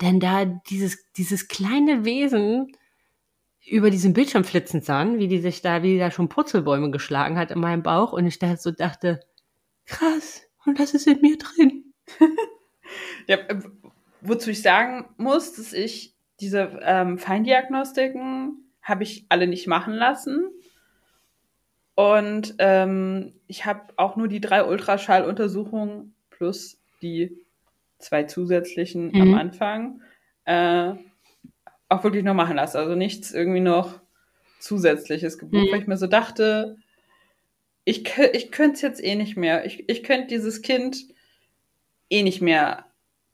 [0.01, 2.72] denn da dieses, dieses kleine Wesen
[3.66, 7.38] über diesen Bildschirm flitzen sahen, wie die sich da, wie die da schon Purzelbäume geschlagen
[7.38, 9.20] hat in meinem Bauch und ich da so dachte,
[9.91, 11.93] krass, und das ist in mir drin.
[13.26, 13.61] ja, äh,
[14.20, 20.51] wozu ich sagen muss, dass ich diese ähm, Feindiagnostiken habe ich alle nicht machen lassen.
[21.95, 27.36] Und ähm, ich habe auch nur die drei Ultraschalluntersuchungen plus die
[27.99, 29.20] zwei zusätzlichen mhm.
[29.20, 30.01] am Anfang
[30.47, 30.95] äh,
[31.91, 32.78] auch wirklich noch machen lassen.
[32.78, 34.01] Also nichts irgendwie noch
[34.61, 35.72] zusätzliches gebucht, mhm.
[35.72, 36.76] weil ich mir so dachte,
[37.91, 39.66] ich, ich könnte es jetzt eh nicht mehr.
[39.66, 40.97] Ich, ich könnte dieses Kind
[42.09, 42.84] eh nicht mehr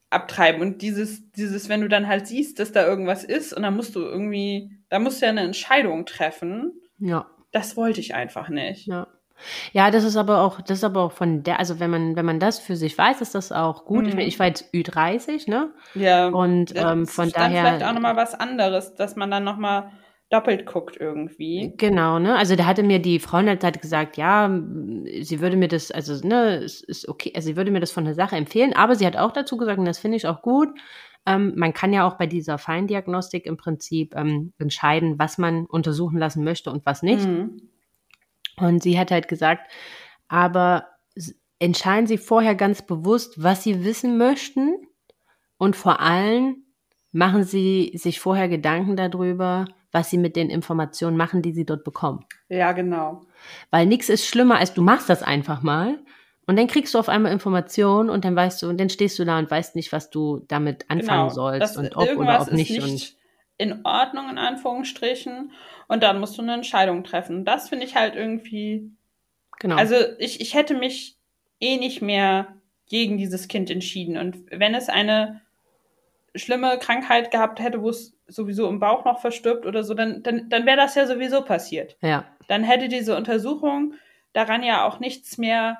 [0.09, 0.61] abtreiben.
[0.61, 3.95] Und dieses, dieses, wenn du dann halt siehst, dass da irgendwas ist und dann musst
[3.95, 6.73] du irgendwie, da musst du ja eine Entscheidung treffen.
[6.97, 7.27] Ja.
[7.51, 8.87] Das wollte ich einfach nicht.
[8.87, 9.07] Ja.
[9.71, 12.25] Ja, das ist aber auch, das ist aber auch von der, also wenn man, wenn
[12.25, 14.05] man das für sich weiß, ist das auch gut.
[14.05, 14.17] Mhm.
[14.17, 15.71] Ich, ich war jetzt Ü30, ne?
[15.93, 16.29] Ja.
[16.29, 17.61] Und ähm, von daher.
[17.61, 19.91] Dann vielleicht auch nochmal was anderes, dass man dann nochmal
[20.29, 21.73] doppelt guckt irgendwie.
[21.77, 22.35] Genau, ne?
[22.35, 24.49] Also da hatte mir die Frauenarzt halt gesagt, ja,
[25.21, 28.05] sie würde mir das, also ne, es ist okay, also sie würde mir das von
[28.05, 30.69] der Sache empfehlen, aber sie hat auch dazu gesagt, und das finde ich auch gut,
[31.25, 36.17] ähm, man kann ja auch bei dieser Feindiagnostik im Prinzip ähm, entscheiden, was man untersuchen
[36.17, 37.25] lassen möchte und was nicht.
[37.25, 37.69] Mhm.
[38.57, 39.69] Und sie hat halt gesagt,
[40.27, 40.87] aber
[41.59, 44.75] entscheiden Sie vorher ganz bewusst, was Sie wissen möchten
[45.57, 46.63] und vor allem
[47.11, 49.65] machen Sie sich vorher Gedanken darüber,
[49.97, 52.23] was sie mit den Informationen machen, die sie dort bekommen.
[52.49, 53.25] Ja, genau.
[53.71, 55.97] Weil nichts ist schlimmer, als du machst das einfach mal
[56.45, 59.25] und dann kriegst du auf einmal Informationen und dann weißt du, und dann stehst du
[59.25, 62.69] da und weißt nicht, was du damit anfangen genau, sollst und ob oder ob nicht.
[62.69, 63.17] nicht und
[63.57, 65.51] in Ordnung, in Anführungsstrichen.
[65.87, 67.43] Und dann musst du eine Entscheidung treffen.
[67.43, 68.91] Das finde ich halt irgendwie.
[69.59, 69.77] Genau.
[69.77, 71.17] Also ich, ich hätte mich
[71.59, 72.55] eh nicht mehr
[72.87, 74.15] gegen dieses Kind entschieden.
[74.15, 75.41] Und wenn es eine
[76.35, 80.49] schlimme Krankheit gehabt hätte, wo es sowieso im Bauch noch verstirbt oder so, dann, dann,
[80.49, 81.97] dann wäre das ja sowieso passiert.
[82.01, 82.25] Ja.
[82.47, 83.93] Dann hätte diese Untersuchung
[84.33, 85.77] daran ja auch nichts mehr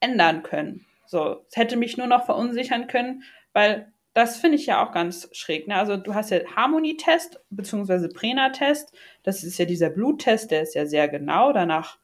[0.00, 0.86] ändern können.
[1.06, 3.22] So, es hätte mich nur noch verunsichern können,
[3.52, 5.68] weil das finde ich ja auch ganz schräg.
[5.68, 5.76] Ne?
[5.76, 8.08] Also du hast ja Harmonietest bzw.
[8.08, 8.92] Prena-Test.
[9.22, 11.52] Das ist ja dieser Bluttest, der ist ja sehr genau.
[11.52, 11.98] Danach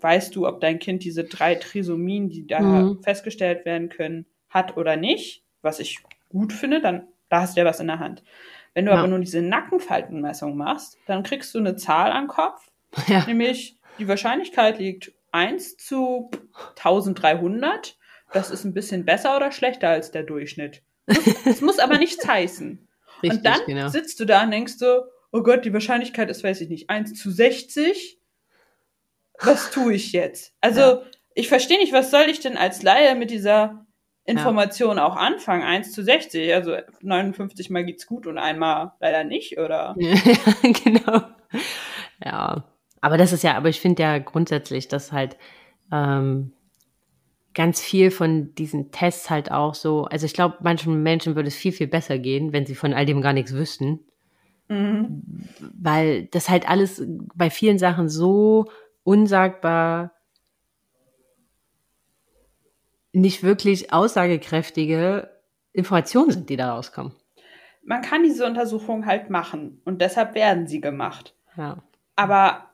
[0.00, 3.02] weißt du, ob dein Kind diese drei Trisomien, die da mhm.
[3.02, 5.44] festgestellt werden können, hat oder nicht.
[5.62, 8.22] Was ich gut finde, dann da hast du ja was in der Hand.
[8.74, 8.98] Wenn du ja.
[8.98, 12.70] aber nur diese Nackenfaltenmessung machst, dann kriegst du eine Zahl am Kopf,
[13.06, 13.24] ja.
[13.26, 16.30] nämlich die Wahrscheinlichkeit liegt 1 zu
[16.76, 17.98] 1300.
[18.32, 20.82] Das ist ein bisschen besser oder schlechter als der Durchschnitt.
[21.44, 22.88] Das muss aber nichts heißen.
[23.22, 23.88] Richtig, und dann genau.
[23.88, 27.14] sitzt du da und denkst so, oh Gott, die Wahrscheinlichkeit ist, weiß ich nicht, 1
[27.14, 28.18] zu 60.
[29.40, 30.54] Was tue ich jetzt?
[30.60, 31.02] Also, ja.
[31.34, 33.86] ich verstehe nicht, was soll ich denn als Laie mit dieser
[34.24, 35.06] Information ja.
[35.06, 39.96] auch anfangen, 1 zu 60, also 59 mal geht's gut und einmal leider nicht, oder?
[40.84, 41.22] genau.
[42.24, 42.64] Ja.
[43.00, 45.36] Aber das ist ja, aber ich finde ja grundsätzlich, dass halt
[45.90, 46.52] ähm,
[47.52, 51.56] ganz viel von diesen Tests halt auch so, also ich glaube, manchen Menschen würde es
[51.56, 54.00] viel, viel besser gehen, wenn sie von all dem gar nichts wüssten.
[54.68, 55.22] Mhm.
[55.74, 57.04] Weil das halt alles
[57.34, 58.66] bei vielen Sachen so
[59.02, 60.12] unsagbar
[63.12, 65.30] nicht wirklich aussagekräftige
[65.72, 67.12] Informationen sind, die da rauskommen.
[67.84, 71.34] Man kann diese Untersuchung halt machen und deshalb werden sie gemacht.
[71.56, 71.82] Ja.
[72.16, 72.70] Aber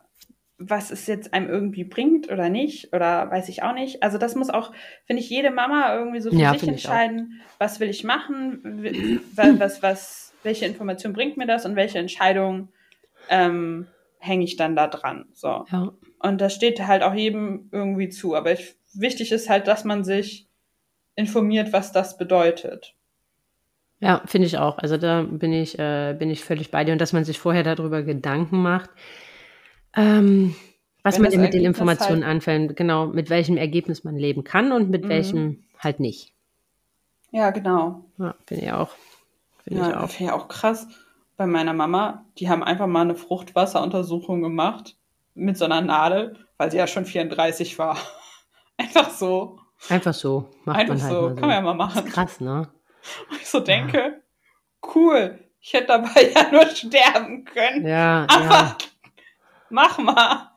[0.59, 4.03] was es jetzt einem irgendwie bringt oder nicht oder weiß ich auch nicht.
[4.03, 4.72] Also das muss auch,
[5.07, 8.91] finde ich, jede Mama irgendwie so für Ja, sich entscheiden, was will ich machen,
[9.36, 12.68] was, was, welche Information bringt mir das und welche Entscheidung
[13.28, 13.86] ähm,
[14.18, 15.26] hänge ich dann da dran.
[15.32, 15.64] So.
[15.70, 15.93] Ja.
[16.18, 18.34] Und das steht halt auch jedem irgendwie zu.
[18.34, 20.49] Aber ich, wichtig ist halt, dass man sich
[21.14, 22.94] informiert, was das bedeutet.
[24.01, 24.78] Ja, finde ich auch.
[24.78, 27.64] Also da bin ich, äh, bin ich völlig bei dir und dass man sich vorher
[27.64, 28.90] darüber Gedanken macht,
[29.96, 30.55] ähm,
[31.03, 34.44] was Wenn man denn mit den Informationen halt- anfängt, genau, mit welchem Ergebnis man leben
[34.44, 35.09] kann und mit Mhm.
[35.09, 36.32] welchem halt nicht.
[37.30, 38.05] Ja, genau.
[38.18, 38.90] Ja, finde ich auch.
[39.64, 40.09] Ich Ja, auch.
[40.11, 40.86] finde ich auch krass.
[41.36, 44.96] Bei meiner Mama, die haben einfach mal eine Fruchtwasseruntersuchung gemacht
[45.34, 47.96] mit so einer Nadel, weil sie ja schon 34 war.
[48.78, 49.58] Einfach so.
[49.88, 50.48] Einfach so.
[50.64, 51.20] Macht Einfach man halt so.
[51.20, 51.40] mal Kann so.
[51.42, 52.04] man ja mal machen.
[52.06, 52.68] Krass, ne?
[53.30, 54.22] Und ich so denke,
[54.94, 55.38] cool.
[55.60, 57.86] Ich hätte dabei ja nur sterben können.
[57.86, 58.78] Ja, Aber ja.
[59.70, 60.50] mach mal.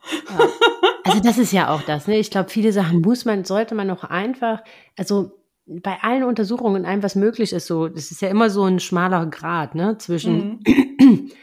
[1.03, 2.17] Also das ist ja auch das, ne?
[2.17, 4.63] Ich glaube, viele Sachen muss man, sollte man auch einfach,
[4.97, 5.31] also
[5.65, 9.25] bei allen Untersuchungen einem, was möglich ist, so, das ist ja immer so ein schmaler
[9.27, 9.97] Grad, ne?
[9.97, 11.31] Zwischen Mhm.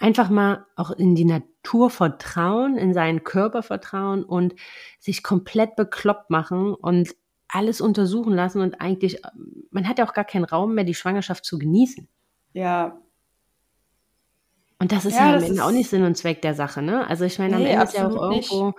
[0.00, 4.54] einfach mal auch in die Natur vertrauen, in seinen Körper vertrauen und
[4.98, 7.14] sich komplett bekloppt machen und
[7.46, 9.20] alles untersuchen lassen und eigentlich,
[9.70, 12.08] man hat ja auch gar keinen Raum mehr, die Schwangerschaft zu genießen.
[12.52, 13.00] Ja,
[14.80, 16.82] Und das ist Ja, ja, am das Ende auch nicht Sinn und Zweck der Sache,
[16.82, 17.06] ne?
[17.06, 18.50] Also ich meine, am Nee, Ende ist ja auch nicht.
[18.50, 18.74] irgendwo,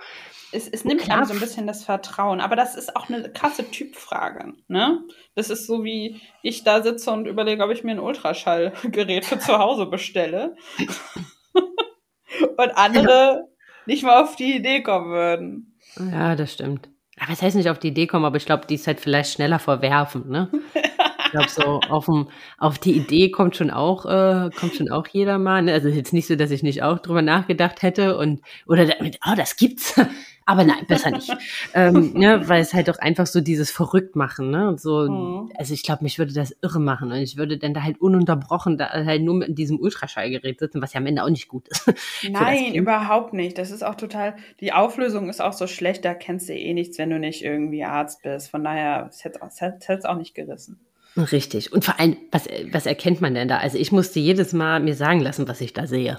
[0.52, 2.40] es, es nimmt einem so ein bisschen das Vertrauen.
[2.40, 4.52] Aber das ist auch eine krasse Typfrage.
[4.68, 5.00] Ne?
[5.34, 9.38] Das ist so, wie ich da sitze und überlege, ob ich mir ein Ultraschallgerät für
[9.38, 10.56] zu Hause bestelle.
[11.54, 13.48] und andere
[13.86, 15.78] nicht mal auf die Idee kommen würden.
[15.96, 16.88] Ja, das stimmt.
[17.18, 19.32] Aber es heißt nicht auf die Idee kommen, aber ich glaube, die ist halt vielleicht
[19.32, 20.50] schneller verwerfen, ne?
[21.32, 22.28] Ich glaube, so auf, dem,
[22.58, 25.62] auf die Idee kommt schon auch, äh, kommt schon auch jeder mal.
[25.62, 25.72] Ne?
[25.72, 29.34] Also jetzt nicht so, dass ich nicht auch drüber nachgedacht hätte und oder damit, oh,
[29.34, 29.98] das gibt's.
[30.44, 31.32] Aber nein, besser nicht.
[31.72, 34.68] ähm, ne, weil es halt doch einfach so dieses Verrücktmachen, ne?
[34.68, 35.52] Und so, Mhm.
[35.56, 38.76] also ich glaube, mich würde das irre machen und ich würde dann da halt ununterbrochen
[38.76, 41.86] da halt nur mit diesem Ultraschallgerät sitzen, was ja am Ende auch nicht gut ist.
[42.28, 43.56] Nein, überhaupt nicht.
[43.56, 46.98] Das ist auch total, die Auflösung ist auch so schlecht, da kennst du eh nichts,
[46.98, 48.50] wenn du nicht irgendwie Arzt bist.
[48.50, 49.40] Von daher, es hätte
[49.88, 50.80] es auch nicht gerissen.
[51.16, 51.72] Richtig.
[51.72, 53.58] Und vor allem, was, was erkennt man denn da?
[53.58, 56.18] Also ich musste jedes Mal mir sagen lassen, was ich da sehe.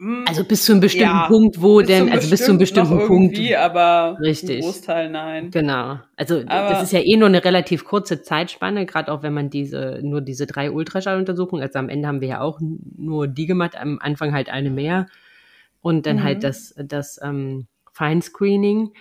[0.00, 2.88] Mm, Also bis zu einem bestimmten Ja, Punkt, wo denn, also bis zu einem bestimmt
[2.88, 3.38] bestimmten Punkt.
[3.56, 4.60] aber Richtig.
[4.60, 5.50] Großteil nein.
[5.50, 5.98] Genau.
[6.16, 9.50] Also Aber- das ist ja eh nur eine relativ kurze Zeitspanne, gerade auch wenn man
[9.50, 13.76] diese, nur diese drei Ultraschalluntersuchungen, also am Ende haben wir ja auch nur die gemacht,
[13.76, 15.06] am Anfang halt eine mehr
[15.80, 16.22] und dann Mhm.
[16.22, 18.92] halt das, das ähm, Feinscreening,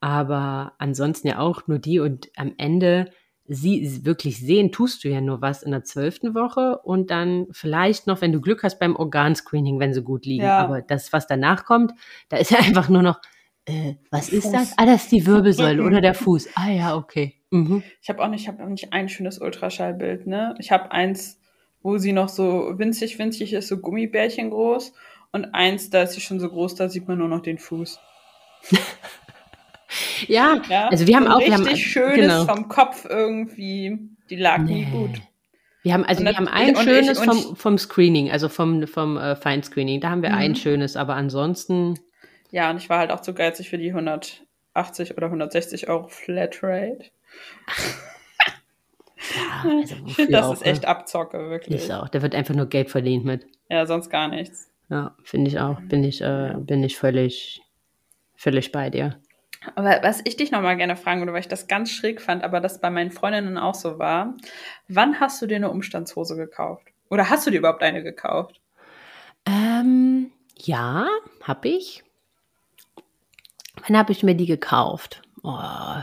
[0.00, 3.10] aber ansonsten ja auch nur die und am Ende
[3.48, 8.06] sie wirklich sehen, tust du ja nur was in der zwölften Woche und dann vielleicht
[8.06, 10.44] noch, wenn du Glück hast, beim Organscreening, wenn sie gut liegen.
[10.44, 10.58] Ja.
[10.58, 11.92] Aber das, was danach kommt,
[12.28, 13.20] da ist ja einfach nur noch,
[13.64, 14.52] äh, was ist Fuß.
[14.52, 14.74] das?
[14.76, 16.50] Ah, das ist die Wirbelsäule oder der Fuß.
[16.54, 17.34] Ah ja, okay.
[17.50, 17.82] Mhm.
[18.02, 20.54] Ich habe auch nicht, ich habe nicht ein schönes Ultraschallbild, ne?
[20.58, 21.40] Ich habe eins,
[21.82, 24.92] wo sie noch so winzig, winzig ist, so Gummibärchen groß.
[25.32, 27.98] Und eins, da ist sie schon so groß, da sieht man nur noch den Fuß.
[30.26, 30.88] Ja, Ja?
[30.88, 32.44] also wir haben so auch, ein wir haben, richtig schönes genau.
[32.46, 33.98] vom Kopf irgendwie.
[34.30, 34.90] Die lag nie Nee.
[34.90, 35.10] gut.
[35.82, 39.16] Wir haben, also wir haben ein und schönes und vom, vom Screening, also vom, vom
[39.16, 40.00] äh, Feinscreening.
[40.00, 40.56] Da haben wir ein Mhm.
[40.56, 41.98] schönes, aber ansonsten,
[42.50, 47.04] Ja, und ich war halt auch zu geizig für die 180 oder 160 Euro Flatrate.
[49.64, 50.88] ja, also Ich finde, das auch, ist echt ne?
[50.88, 51.76] Abzocke, wirklich.
[51.82, 53.46] Ist auch, da wird einfach nur Geld verdient mit.
[53.70, 54.68] Ja, sonst gar nichts.
[54.90, 55.80] Ja, finde ich auch.
[55.82, 57.60] Bin ich, äh, bin ich völlig,
[58.36, 59.20] völlig bei dir.
[59.74, 62.60] Aber was ich dich nochmal gerne fragen würde, weil ich das ganz schräg fand, aber
[62.60, 64.34] das bei meinen Freundinnen auch so war,
[64.88, 66.86] wann hast du dir eine Umstandshose gekauft?
[67.10, 68.60] Oder hast du dir überhaupt eine gekauft?
[69.46, 71.06] Ähm, ja,
[71.42, 72.04] hab ich.
[73.86, 75.22] Wann habe ich mir die gekauft?
[75.42, 76.02] Oh,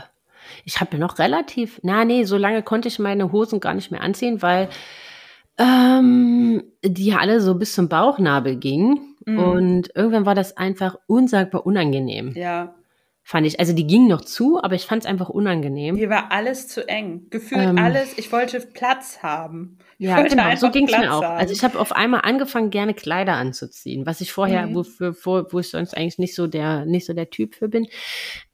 [0.64, 3.90] ich habe mir noch relativ, na nee, so lange konnte ich meine Hosen gar nicht
[3.90, 4.68] mehr anziehen, weil
[5.58, 9.16] ähm, die ja alle so bis zum Bauchnabel gingen.
[9.24, 9.38] Mhm.
[9.38, 12.74] Und irgendwann war das einfach unsagbar unangenehm, Ja,
[13.28, 13.58] fand ich.
[13.58, 15.96] Also die gingen noch zu, aber ich fand es einfach unangenehm.
[15.96, 17.26] mir war alles zu eng.
[17.30, 17.76] Gefühlt Ähm.
[17.78, 19.78] alles, ich wollte Platz haben.
[19.98, 21.22] Ich Ja, genau, so ging es mir auch.
[21.24, 21.38] haben.
[21.40, 24.74] Also ich habe auf einmal angefangen, gerne Kleider anzuziehen, was ich vorher, Mhm.
[24.76, 27.88] wofür, wo, wo ich sonst eigentlich nicht so der, nicht so der Typ für bin.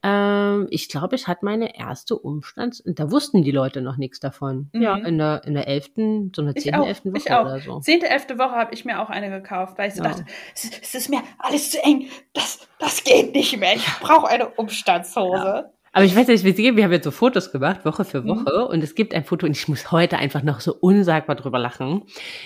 [0.05, 4.19] Ähm, ich glaube, ich hatte meine erste Umstands, und da wussten die Leute noch nichts
[4.21, 4.69] davon.
[4.73, 4.83] Mhm.
[4.83, 7.45] Ja, in der, in der elften, so einer Ich zehnten, elften ich Woche auch.
[7.45, 7.81] oder so.
[7.81, 10.11] Zehnte, elfte Woche habe ich mir auch eine gekauft, weil ich so Ja.
[10.11, 10.25] dachte,
[10.55, 12.09] es, es ist mir alles zu eng.
[12.35, 13.75] Das, das geht nicht mehr.
[13.77, 15.71] Ich brauche eine Umstandshose.
[15.95, 18.65] Aber ich weiß nicht, wie Sie, wir haben jetzt so Fotos gemacht, Woche für Woche,
[18.65, 18.71] mhm.
[18.71, 22.05] und es gibt ein Foto, und ich muss heute einfach noch so unsagbar drüber lachen,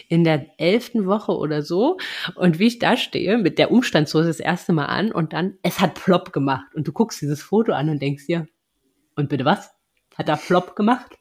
[0.08, 1.96] in der elften Woche oder so,
[2.34, 5.78] und wie ich da stehe, mit der Umstandshose das erste Mal an, und dann, es
[5.80, 8.48] hat plopp gemacht, und du guckst dieses Foto an und denkst dir,
[9.14, 9.75] und bitte was?
[10.16, 11.18] Hat er flop gemacht.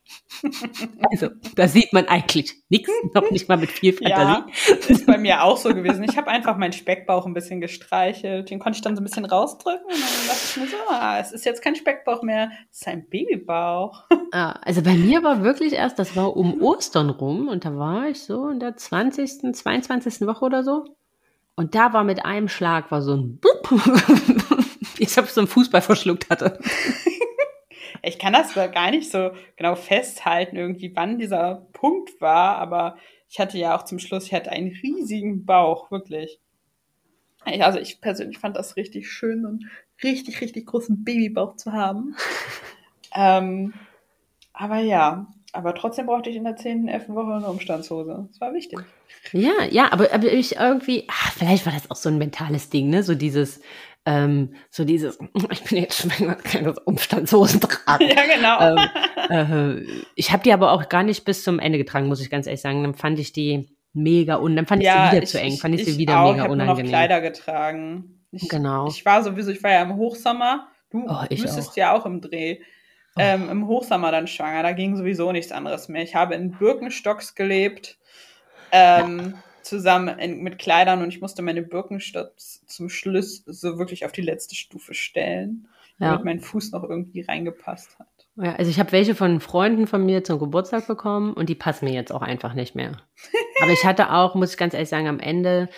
[1.12, 4.44] Also, da sieht man eigentlich nichts, noch nicht mal mit viel Fantasie.
[4.70, 6.04] Ja, ist bei mir auch so gewesen.
[6.04, 8.50] Ich habe einfach meinen Speckbauch ein bisschen gestreichelt.
[8.50, 11.20] Den konnte ich dann so ein bisschen rausdrücken und dann dachte ich mir so, ah,
[11.20, 14.04] es ist jetzt kein Speckbauch mehr, es ist ein Babybauch.
[14.32, 18.08] Ah, also bei mir war wirklich erst, das war um Ostern rum und da war
[18.08, 20.28] ich so in der 20., 22.
[20.28, 20.86] Woche oder so.
[21.56, 23.70] Und da war mit einem Schlag war so ein Bup.
[24.98, 26.60] Ich habe so einen Fußball verschluckt hatte.
[28.02, 32.98] Ich kann das gar nicht so genau festhalten, irgendwie, wann dieser Punkt war, aber
[33.30, 36.40] ich hatte ja auch zum Schluss, ich hatte einen riesigen Bauch, wirklich.
[37.44, 39.70] Also ich persönlich fand das richtig schön, so einen
[40.04, 42.16] richtig, richtig großen Babybauch zu haben.
[43.16, 43.74] ähm,
[44.54, 47.10] aber ja, aber trotzdem brauchte ich in der 10., 11.
[47.10, 48.28] Woche eine Umstandshose.
[48.30, 48.80] Das war wichtig.
[49.32, 52.90] Ja, ja, aber, aber ich irgendwie, ach, vielleicht war das auch so ein mentales Ding,
[52.90, 53.04] ne?
[53.04, 53.62] So dieses,
[54.06, 55.18] ähm, so dieses,
[55.52, 58.08] ich bin jetzt schwanger, keine Umstandshosen tragen.
[58.08, 58.78] Ja, genau.
[59.30, 62.30] Ähm, äh, ich habe die aber auch gar nicht bis zum Ende getragen, muss ich
[62.30, 62.84] ganz ehrlich sagen.
[62.84, 65.58] Dann fand ich die mega und dann fand ich ja, sie wieder ich, zu eng,
[65.58, 66.62] fand ich, ich sie wieder auch, mega ich unangenehm.
[66.62, 68.26] Ich habe noch Kleider getragen.
[68.32, 68.88] Ich, genau.
[68.88, 70.68] Ich war sowieso, ich war ja im Hochsommer.
[70.92, 71.76] Du oh, müsstest auch.
[71.78, 72.60] ja auch im Dreh.
[73.18, 73.22] Oh.
[73.22, 76.04] Ähm, Im Hochsommer dann schwanger, da ging sowieso nichts anderes mehr.
[76.04, 77.98] Ich habe in Birkenstocks gelebt.
[78.74, 84.06] Ähm, ja zusammen in, mit Kleidern und ich musste meine Birkenstocks zum Schluss so wirklich
[84.06, 85.68] auf die letzte Stufe stellen,
[86.00, 86.12] ja.
[86.12, 88.08] damit mein Fuß noch irgendwie reingepasst hat.
[88.38, 91.86] Ja, also ich habe welche von Freunden von mir zum Geburtstag bekommen und die passen
[91.86, 92.92] mir jetzt auch einfach nicht mehr.
[93.62, 95.70] Aber ich hatte auch, muss ich ganz ehrlich sagen, am Ende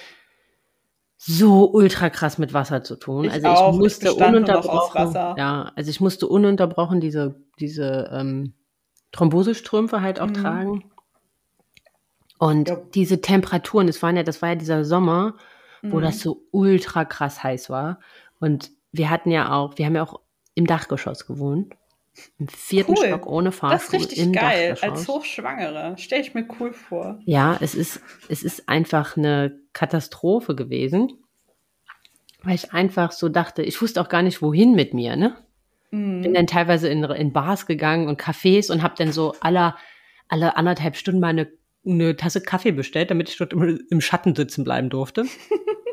[1.18, 3.26] so ultra krass mit Wasser zu tun.
[3.26, 8.54] Ich also auch, ich musste ich ununterbrochen, ja, also ich musste ununterbrochen diese diese ähm,
[9.12, 10.34] Thrombosestrümpfe halt auch mhm.
[10.34, 10.84] tragen.
[12.38, 12.78] Und ja.
[12.94, 15.36] diese Temperaturen, das waren ja, das war ja dieser Sommer,
[15.82, 16.02] wo mhm.
[16.02, 18.00] das so ultra krass heiß war.
[18.40, 20.20] Und wir hatten ja auch, wir haben ja auch
[20.54, 21.74] im Dachgeschoss gewohnt.
[22.40, 23.08] Im vierten cool.
[23.08, 23.78] Stock ohne Fahrstuhl.
[23.78, 24.76] Das ist richtig im geil.
[24.82, 25.96] Als Hochschwangere.
[25.98, 27.20] Stelle ich mir cool vor.
[27.26, 31.14] Ja, es ist, es ist einfach eine Katastrophe gewesen.
[32.44, 35.36] Weil ich einfach so dachte, ich wusste auch gar nicht, wohin mit mir, ne?
[35.92, 36.22] Mhm.
[36.22, 39.76] Bin dann teilweise in, in Bars gegangen und Cafés und habe dann so alle,
[40.28, 41.52] alle anderthalb Stunden mal eine
[41.88, 45.26] eine Tasse Kaffee bestellt, damit ich dort im, im Schatten sitzen bleiben durfte.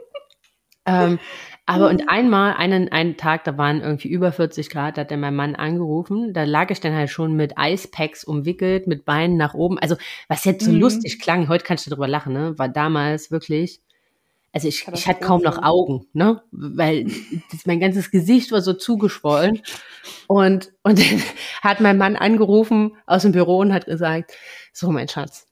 [0.87, 1.19] ähm,
[1.67, 5.21] aber und einmal, einen, einen Tag, da waren irgendwie über 40 Grad, da hat dann
[5.21, 6.35] mein Mann angerufen.
[6.35, 9.79] Da lag ich dann halt schon mit Eispacks umwickelt, mit Beinen nach oben.
[9.79, 9.97] Also,
[10.29, 10.81] was jetzt so mhm.
[10.81, 12.59] lustig klang, heute kannst du darüber lachen, ne?
[12.59, 13.81] War damals wirklich,
[14.53, 16.43] also ich, ich hatte kaum noch Augen, ne?
[16.51, 17.07] Weil
[17.51, 19.63] das, mein ganzes Gesicht war so zugeschwollen.
[20.27, 21.23] Und, und dann
[21.63, 24.33] hat mein Mann angerufen aus dem Büro und hat gesagt,
[24.75, 25.47] so mein Schatz,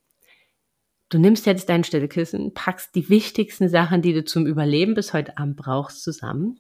[1.12, 5.36] Du nimmst jetzt dein Stillkissen, packst die wichtigsten Sachen, die du zum Überleben bis heute
[5.36, 6.58] Abend brauchst, zusammen.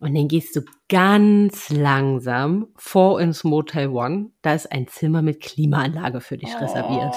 [0.00, 4.30] Und dann gehst du ganz langsam vor ins Motel One.
[4.40, 6.64] Da ist ein Zimmer mit Klimaanlage für dich oh.
[6.64, 7.14] reserviert.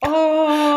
[0.00, 0.69] Oh,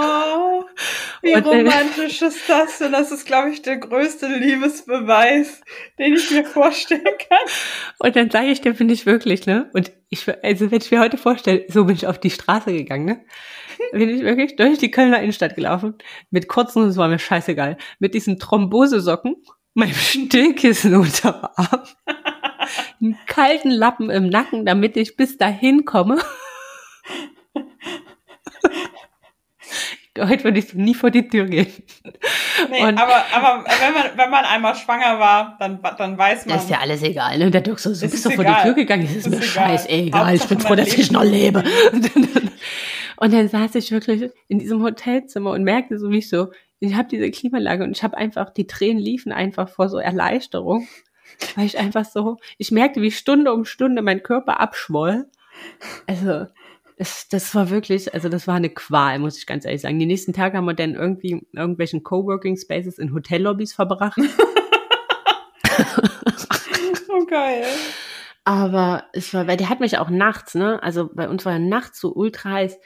[1.24, 2.92] wie und romantisch ist das denn?
[2.92, 5.62] Das ist, glaube ich, der größte Liebesbeweis,
[5.98, 7.40] den ich mir vorstellen kann.
[8.00, 9.70] Und dann sage ich dir, finde ich wirklich, ne?
[9.74, 13.06] Und ich, also wenn ich mir heute vorstelle, so bin ich auf die Straße gegangen,
[13.06, 13.26] ne?
[13.92, 15.96] bin ich wirklich durch die Kölner Innenstadt gelaufen,
[16.30, 19.36] mit kurzen, das war mir scheißegal, mit diesen Thrombosesocken,
[19.74, 21.84] meinem Stillkissen unterm Arm,
[23.02, 26.20] einen kalten Lappen im Nacken, damit ich bis dahin komme.
[30.20, 31.72] Heute würde ich nie vor die Tür gehen.
[32.70, 36.56] Nee, und aber, aber wenn, man, wenn man einmal schwanger war, dann, dann weiß man.
[36.56, 37.40] Das ist ja alles egal.
[37.40, 37.50] Ne?
[37.50, 40.36] Der Dirk so, so bist du vor die Tür gegangen, das ist, ist mir scheißegal.
[40.36, 41.64] Ich bin froh, dass ich noch lebe.
[43.18, 46.50] Und dann saß ich wirklich in diesem Hotelzimmer und merkte so, wie ich so,
[46.80, 50.88] ich habe diese Klimaanlage und ich habe einfach, die Tränen liefen einfach vor so Erleichterung,
[51.56, 55.28] weil ich einfach so, ich merkte, wie Stunde um Stunde mein Körper abschwoll.
[56.06, 56.48] Also,
[57.04, 60.00] das, das war wirklich, also das war eine Qual, muss ich ganz ehrlich sagen.
[60.00, 64.18] Die nächsten Tage haben wir dann irgendwie in irgendwelchen Coworking Spaces in Hotellobbys verbracht.
[67.10, 67.66] oh geil.
[68.46, 70.82] Aber es war, weil der hat mich auch nachts, ne?
[70.84, 72.78] Also bei uns war ja nachts so ultra heiß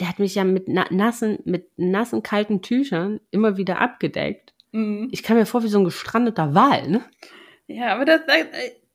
[0.00, 4.52] der hat mich ja mit nassen, mit nassen, kalten Tüchern immer wieder abgedeckt.
[4.72, 5.08] Mhm.
[5.10, 7.02] Ich kam mir vor wie so ein gestrandeter Wal, ne?
[7.66, 8.20] Ja, aber das,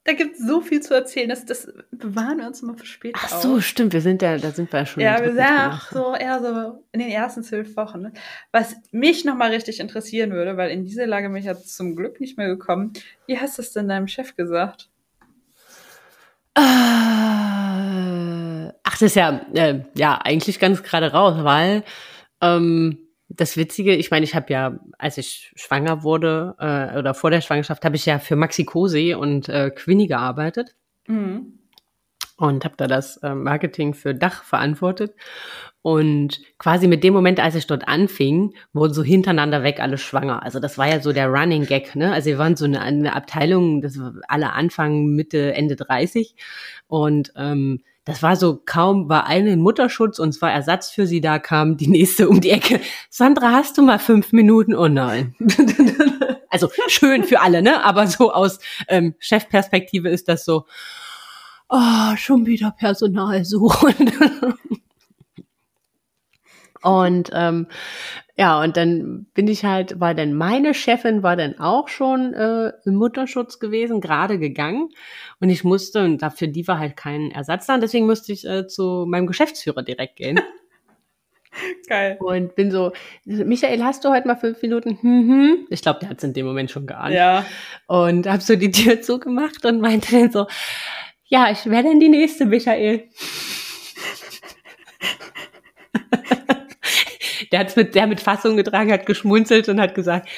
[0.04, 3.20] da, gibt es so viel zu erzählen, das, das bewahren wir uns immer für später.
[3.22, 3.64] Ach so, auf.
[3.64, 5.04] stimmt, wir sind ja, da sind wir ja schon.
[5.04, 8.02] Ja, wir sind ja so eher so in den ersten zwölf Wochen.
[8.02, 8.14] Ne?
[8.52, 12.20] Was mich nochmal richtig interessieren würde, weil in diese Lage bin ich ja zum Glück
[12.20, 12.93] nicht mehr gekommen.
[13.28, 14.89] Wie hast du es denn deinem Chef gesagt?
[16.58, 16.62] Äh,
[18.84, 21.84] ach, das ist ja, äh, ja eigentlich ganz gerade raus, weil
[22.41, 22.97] ähm,
[23.36, 27.41] das Witzige, ich meine, ich habe ja, als ich schwanger wurde äh, oder vor der
[27.41, 30.75] Schwangerschaft, habe ich ja für Maxi Cosi und äh, Quinny gearbeitet.
[31.07, 31.59] Mhm.
[32.38, 35.13] Und habe da das äh, Marketing für Dach verantwortet.
[35.84, 40.43] Und quasi mit dem Moment, als ich dort anfing, wurden so hintereinander weg alle schwanger.
[40.43, 42.13] Also das war ja so der Running Gag, ne?
[42.13, 46.36] Also wir waren so eine, eine Abteilung, das war alle Anfang, Mitte, Ende 30.
[46.88, 51.22] Und ähm, das war so, kaum war eine in Mutterschutz und zwar Ersatz für sie
[51.22, 52.82] da, kam die nächste um die Ecke.
[53.10, 54.74] Sandra, hast du mal fünf Minuten?
[54.74, 55.36] Oh nein.
[56.49, 57.84] also schön für alle, ne?
[57.84, 60.66] Aber so aus ähm, Chefperspektive ist das so,
[61.70, 64.12] oh, schon wieder Personal suchen.
[66.82, 67.68] und ähm,
[68.42, 72.74] ja, und dann bin ich halt, war dann meine Chefin war dann auch schon äh,
[72.86, 74.89] im Mutterschutz gewesen, gerade gegangen.
[75.39, 78.44] Und ich musste, und dafür die war halt kein Ersatz da, und deswegen musste ich
[78.48, 80.39] äh, zu meinem Geschäftsführer direkt gehen.
[81.88, 82.18] Geil.
[82.20, 82.94] Und bin so,
[83.26, 84.98] Michael, hast du heute mal fünf Minuten?
[85.00, 85.68] Hm, hm.
[85.70, 87.14] Ich glaube, der hat es in dem Moment schon geahnt.
[87.14, 87.46] Ja.
[87.86, 90.48] Und habe so die Tür zugemacht und meinte dann so,
[91.26, 93.04] ja, ich wäre denn die nächste, Michael.
[97.52, 100.30] der hat mit, der mit Fassung getragen, hat geschmunzelt und hat gesagt,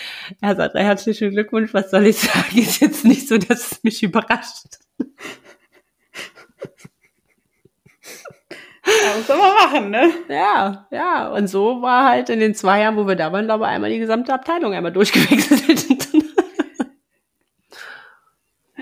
[0.42, 2.44] Herr Sandra, herzlichen Glückwunsch, was soll ich sagen?
[2.58, 4.80] Ist jetzt nicht so, dass es mich überrascht.
[8.86, 10.12] Ja, muss man machen, ne?
[10.28, 11.28] Ja, ja.
[11.30, 13.90] Und so war halt in den zwei Jahren, wo wir da waren, glaube ich, einmal
[13.90, 16.03] die gesamte Abteilung einmal durchgewechselt.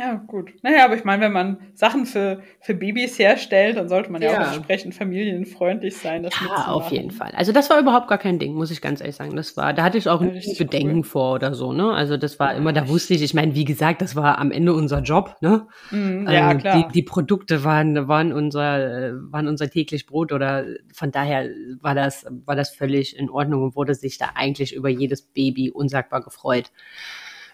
[0.02, 0.52] Ja, gut.
[0.64, 4.32] Naja, aber ich meine, wenn man Sachen für, für Babys herstellt, dann sollte man ja,
[4.32, 6.24] ja auch entsprechend familienfreundlich sein.
[6.24, 7.32] Das ja, auf jeden Fall.
[7.36, 9.36] Also das war überhaupt gar kein Ding, muss ich ganz ehrlich sagen.
[9.36, 11.04] Das war, da hatte ich auch ja, nicht Bedenken cool.
[11.04, 11.94] vor oder so, ne?
[11.94, 14.74] Also das war immer, da wusste ich, ich meine, wie gesagt, das war am Ende
[14.74, 15.68] unser Job, ne?
[15.92, 16.88] Mm, ja, ähm, klar.
[16.88, 21.48] Die, die Produkte waren, waren unser, waren unser täglich Brot oder von daher
[21.80, 25.70] war das, war das völlig in Ordnung und wurde sich da eigentlich über jedes Baby
[25.70, 26.72] unsagbar gefreut.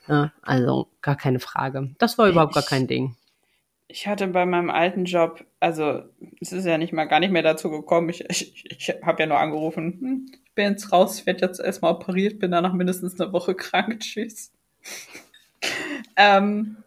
[0.07, 1.89] Ja, also gar keine Frage.
[1.97, 3.15] Das war überhaupt ich, gar kein Ding.
[3.87, 6.03] Ich hatte bei meinem alten Job, also
[6.41, 8.09] es ist ja nicht mal gar nicht mehr dazu gekommen.
[8.09, 11.59] Ich, ich, ich habe ja nur angerufen, hm, ich bin jetzt raus, ich werde jetzt
[11.59, 13.99] erstmal operiert, bin danach mindestens eine Woche krank.
[13.99, 14.51] Tschüss.
[16.15, 16.77] ähm,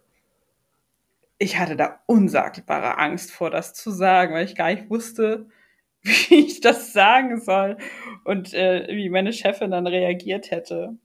[1.38, 5.46] ich hatte da unsagbare Angst vor, das zu sagen, weil ich gar nicht wusste,
[6.02, 7.78] wie ich das sagen soll
[8.24, 10.96] und äh, wie meine Chefin dann reagiert hätte.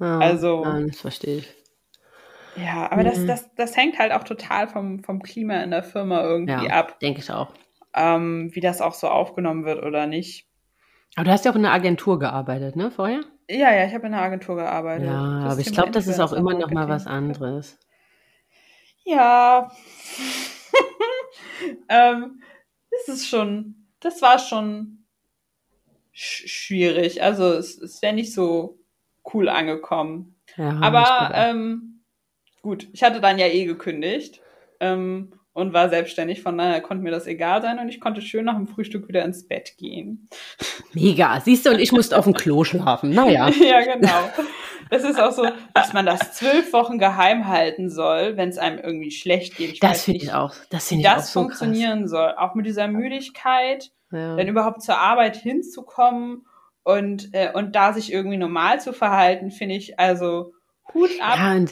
[0.00, 1.61] Ja, also, ja, das verstehe ich.
[2.56, 3.06] Ja, aber mhm.
[3.06, 6.72] das, das, das hängt halt auch total vom, vom Klima in der Firma irgendwie ja,
[6.72, 6.98] ab.
[7.00, 7.52] Denke ich auch.
[7.94, 10.46] Ähm, wie das auch so aufgenommen wird oder nicht.
[11.14, 13.20] Aber du hast ja auch in einer Agentur gearbeitet, ne, vorher?
[13.48, 15.06] Ja, ja, ich habe in einer Agentur gearbeitet.
[15.06, 17.78] Ja, aber ich glaube, das ist auch immer noch mal was anderes.
[19.04, 19.70] Ja.
[21.88, 22.42] ähm,
[22.90, 25.04] das ist schon, das war schon
[26.12, 27.22] sch schwierig.
[27.22, 28.78] Also es, es wäre nicht so
[29.34, 30.36] cool angekommen.
[30.56, 31.91] Ja, aber ähm,
[32.62, 34.40] gut, ich hatte dann ja eh gekündigt
[34.80, 38.46] ähm, und war selbstständig, von daher konnte mir das egal sein und ich konnte schön
[38.46, 40.28] nach dem Frühstück wieder ins Bett gehen.
[40.94, 43.10] Mega, siehst du, und ich musste auf dem Klo schlafen.
[43.10, 43.48] Naja.
[43.60, 44.30] ja, genau.
[44.90, 48.78] Das ist auch so, dass man das zwölf Wochen geheim halten soll, wenn es einem
[48.78, 49.72] irgendwie schlecht geht.
[49.72, 50.54] Ich das finde ich auch.
[50.70, 52.10] Das finde ich auch so funktionieren krass.
[52.10, 52.34] soll.
[52.36, 54.36] Auch mit dieser Müdigkeit, ja.
[54.36, 56.46] dann überhaupt zur Arbeit hinzukommen
[56.82, 60.52] und, äh, und da sich irgendwie normal zu verhalten, finde ich also
[60.92, 61.36] Hut ab.
[61.38, 61.64] Ja,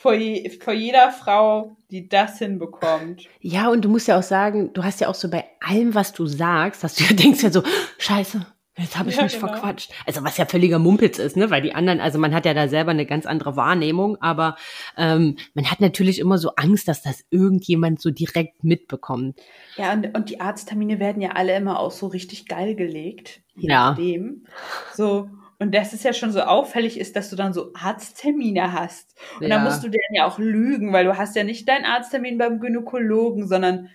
[0.00, 3.28] vor, je, vor jeder Frau, die das hinbekommt.
[3.40, 6.14] Ja, und du musst ja auch sagen, du hast ja auch so bei allem, was
[6.14, 7.62] du sagst, dass du ja denkst ja so,
[7.98, 8.46] scheiße,
[8.78, 9.48] Jetzt habe ich ja, mich genau.
[9.48, 9.92] verquatscht.
[10.06, 11.50] Also was ja völliger Mumpitz ist, ne?
[11.50, 14.56] Weil die anderen, also man hat ja da selber eine ganz andere Wahrnehmung, aber
[14.96, 19.38] ähm, man hat natürlich immer so Angst, dass das irgendjemand so direkt mitbekommt.
[19.76, 23.42] Ja, und, und die Arzttermine werden ja alle immer auch so richtig geil gelegt.
[23.54, 23.90] Je ja.
[23.90, 24.46] Nachdem.
[24.94, 25.28] So,
[25.60, 29.14] und das ist ja schon so auffällig ist, dass du dann so Arzttermine hast.
[29.36, 29.50] Und ja.
[29.50, 32.60] dann musst du denen ja auch lügen, weil du hast ja nicht deinen Arzttermin beim
[32.60, 33.90] Gynäkologen, sondern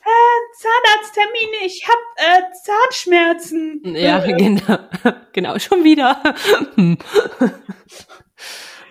[0.00, 3.80] äh, Zahnarzttermine, ich hab äh, Zahnschmerzen.
[3.94, 4.78] Ja, genau.
[5.32, 6.20] genau, schon wieder.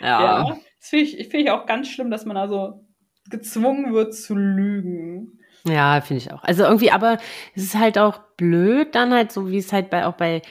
[0.02, 0.24] ja.
[0.24, 0.58] ja.
[0.80, 2.86] Das finde ich, find ich auch ganz schlimm, dass man also
[3.30, 5.40] gezwungen wird zu lügen.
[5.66, 6.44] Ja, finde ich auch.
[6.44, 7.18] Also irgendwie, aber
[7.54, 10.42] es ist halt auch blöd, dann halt so, wie es halt bei auch bei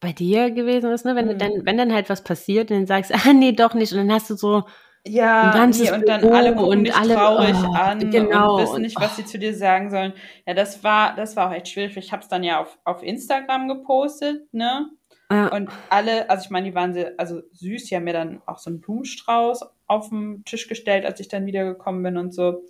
[0.00, 1.16] bei dir gewesen ist, ne?
[1.16, 1.38] Wenn, mhm.
[1.38, 3.92] dann, wenn dann halt was passiert, dann sagst du, ah, nee, doch nicht.
[3.92, 4.64] Und dann hast du so
[5.06, 8.62] ja, ein nee, und dann Büro alle gucken dich alle, traurig oh, an genau, und
[8.62, 10.12] wissen nicht, was sie zu dir sagen sollen.
[10.46, 11.96] Ja, das war, das war auch echt schwierig.
[11.96, 14.90] Ich habe es dann ja auf, auf Instagram gepostet, ne?
[15.30, 15.48] Ja.
[15.48, 18.58] Und alle, also ich meine, die waren sehr, also süß, die haben mir dann auch
[18.58, 22.62] so einen Blumenstrauß auf den Tisch gestellt, als ich dann wiedergekommen bin und so.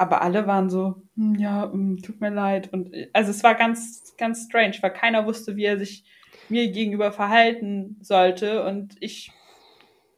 [0.00, 2.72] Aber alle waren so, hm, ja, hm, tut mir leid.
[2.72, 6.04] Und also es war ganz, ganz strange, weil keiner wusste, wie er sich
[6.48, 8.64] mir gegenüber verhalten sollte.
[8.64, 9.30] Und ich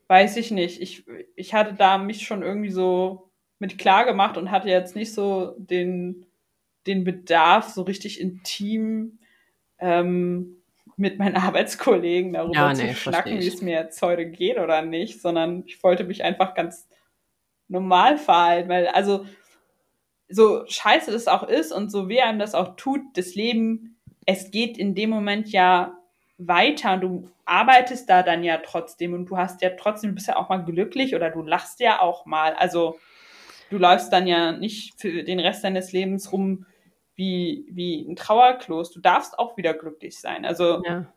[0.06, 0.80] weiß ich nicht.
[0.80, 1.04] Ich,
[1.34, 5.56] ich hatte da mich schon irgendwie so mit klar gemacht und hatte jetzt nicht so
[5.58, 6.26] den,
[6.86, 9.18] den Bedarf, so richtig intim
[9.80, 10.62] ähm,
[10.96, 14.82] mit meinen Arbeitskollegen darüber Ja, zu nee, schnacken, wie es mir jetzt heute geht oder
[14.82, 16.88] nicht, sondern ich wollte mich einfach ganz
[17.66, 19.26] normal verhalten, weil also
[20.32, 24.50] so scheiße das auch ist und so weh einem das auch tut, das Leben, es
[24.50, 25.96] geht in dem Moment ja
[26.38, 30.28] weiter und du arbeitest da dann ja trotzdem und du hast ja trotzdem, du bist
[30.28, 32.54] ja auch mal glücklich oder du lachst ja auch mal.
[32.54, 32.98] Also
[33.70, 36.66] du läufst dann ja nicht für den Rest deines Lebens rum
[37.14, 38.90] wie, wie ein Trauerklos.
[38.90, 40.44] Du darfst auch wieder glücklich sein.
[40.44, 41.12] Also Ja.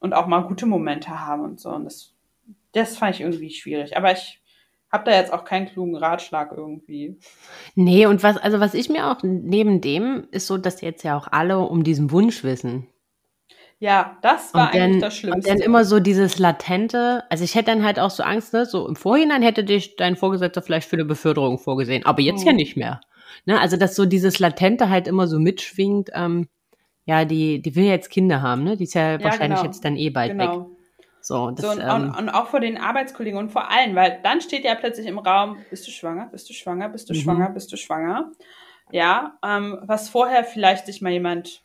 [0.00, 1.70] und auch mal gute Momente haben und so.
[1.70, 2.14] Und das,
[2.72, 3.96] das fand ich irgendwie schwierig.
[3.96, 4.40] Aber ich
[4.90, 7.18] habe da jetzt auch keinen klugen Ratschlag irgendwie.
[7.74, 11.16] Nee, und was, also was ich mir auch neben dem ist so, dass jetzt ja
[11.16, 12.86] auch alle um diesen Wunsch wissen.
[13.80, 15.50] Ja, das war Und dann, eigentlich das und Schlimmste.
[15.52, 18.88] dann immer so dieses latente, also ich hätte dann halt auch so Angst, ne, so
[18.88, 22.56] im Vorhinein hätte dich dein Vorgesetzter vielleicht für eine Beförderung vorgesehen, aber jetzt ja Mhm.
[22.56, 23.00] nicht mehr.
[23.46, 26.48] Ne, also dass so dieses latente halt immer so mitschwingt, ähm,
[27.04, 28.76] ja, die, die will ja jetzt Kinder haben, ne?
[28.76, 29.70] Die ist ja, Ja, wahrscheinlich genau.
[29.70, 30.50] jetzt dann eh bald weg.
[31.20, 34.40] So, das, So, und, ähm, und, auch vor den Arbeitskollegen und vor allen, weil dann
[34.40, 37.18] steht ja plötzlich im Raum, bist du schwanger, bist du schwanger, bist du Mhm.
[37.20, 38.30] schwanger, bist du schwanger.
[38.90, 41.60] Ja, ähm, was vorher vielleicht sich mal jemand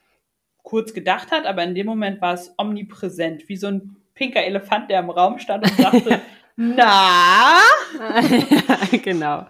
[0.63, 4.89] kurz gedacht hat, aber in dem Moment war es omnipräsent, wie so ein pinker Elefant,
[4.89, 6.21] der im Raum stand und sagte,
[6.55, 7.59] na,
[9.03, 9.47] genau.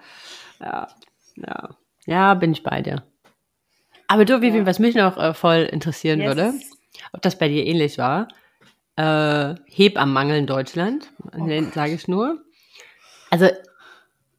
[0.59, 0.87] Ja,
[1.35, 1.69] ja.
[2.05, 3.03] Ja, bin ich bei dir.
[4.07, 4.65] Aber du, Vivi, Ja.
[4.65, 6.27] was mich noch äh, voll interessieren Yes.
[6.35, 6.53] würde,
[7.13, 8.27] ob das bei dir ähnlich war,
[8.95, 12.39] äh, Hebammenmangel in Deutschland, Oh sage ich nur.
[13.29, 13.47] Also,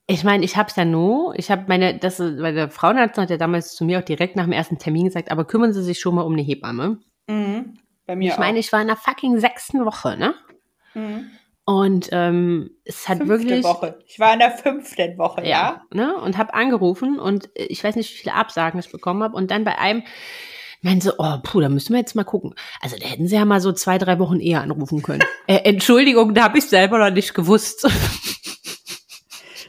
[0.07, 3.75] ich meine, ich hab's ja nur, ich habe meine, das, meine Frauenarzt hat ja damals
[3.75, 6.23] zu mir auch direkt nach dem ersten Termin gesagt, aber kümmern Sie sich schon mal
[6.23, 6.99] um eine Hebamme.
[7.27, 7.79] Mhm.
[8.07, 10.35] Bei mir Ich meine, ich war in der fucking sechsten Woche, ne?
[10.93, 11.31] Mhm.
[11.65, 13.65] Und ähm, es hat Fünfte wirklich.
[13.65, 13.99] Woche.
[14.07, 15.49] Ich war in der fünften Woche, ja.
[15.49, 16.15] Ja, ne?
[16.17, 19.35] Und habe angerufen und ich weiß nicht, wie viele Absagen ich bekommen habe.
[19.35, 20.03] Und dann bei einem
[20.85, 22.55] meinen sie, oh, puh, da müssen wir jetzt mal gucken.
[22.81, 25.25] Also da hätten sie ja mal so zwei, drei Wochen eher anrufen können.
[25.47, 27.89] äh, Entschuldigung, da habe ich selber noch nicht gewusst.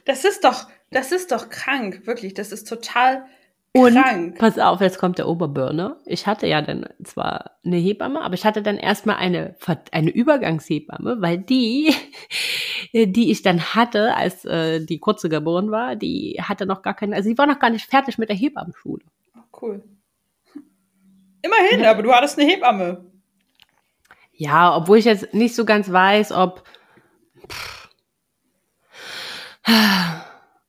[0.05, 2.35] Das ist doch, das ist doch krank, wirklich.
[2.35, 3.25] Das ist total
[3.73, 4.37] Und krank.
[4.37, 5.99] pass auf, jetzt kommt der Oberburner.
[6.05, 9.55] Ich hatte ja dann zwar eine Hebamme, aber ich hatte dann erstmal eine,
[9.91, 11.95] eine Übergangshebamme, weil die,
[12.93, 17.15] die ich dann hatte, als äh, die kurze geboren war, die hatte noch gar keine,
[17.15, 19.03] also die war noch gar nicht fertig mit der Hebammenschule.
[19.59, 19.81] Cool.
[21.45, 23.05] Immerhin, aber du hattest eine Hebamme.
[24.33, 26.63] Ja, obwohl ich jetzt nicht so ganz weiß, ob,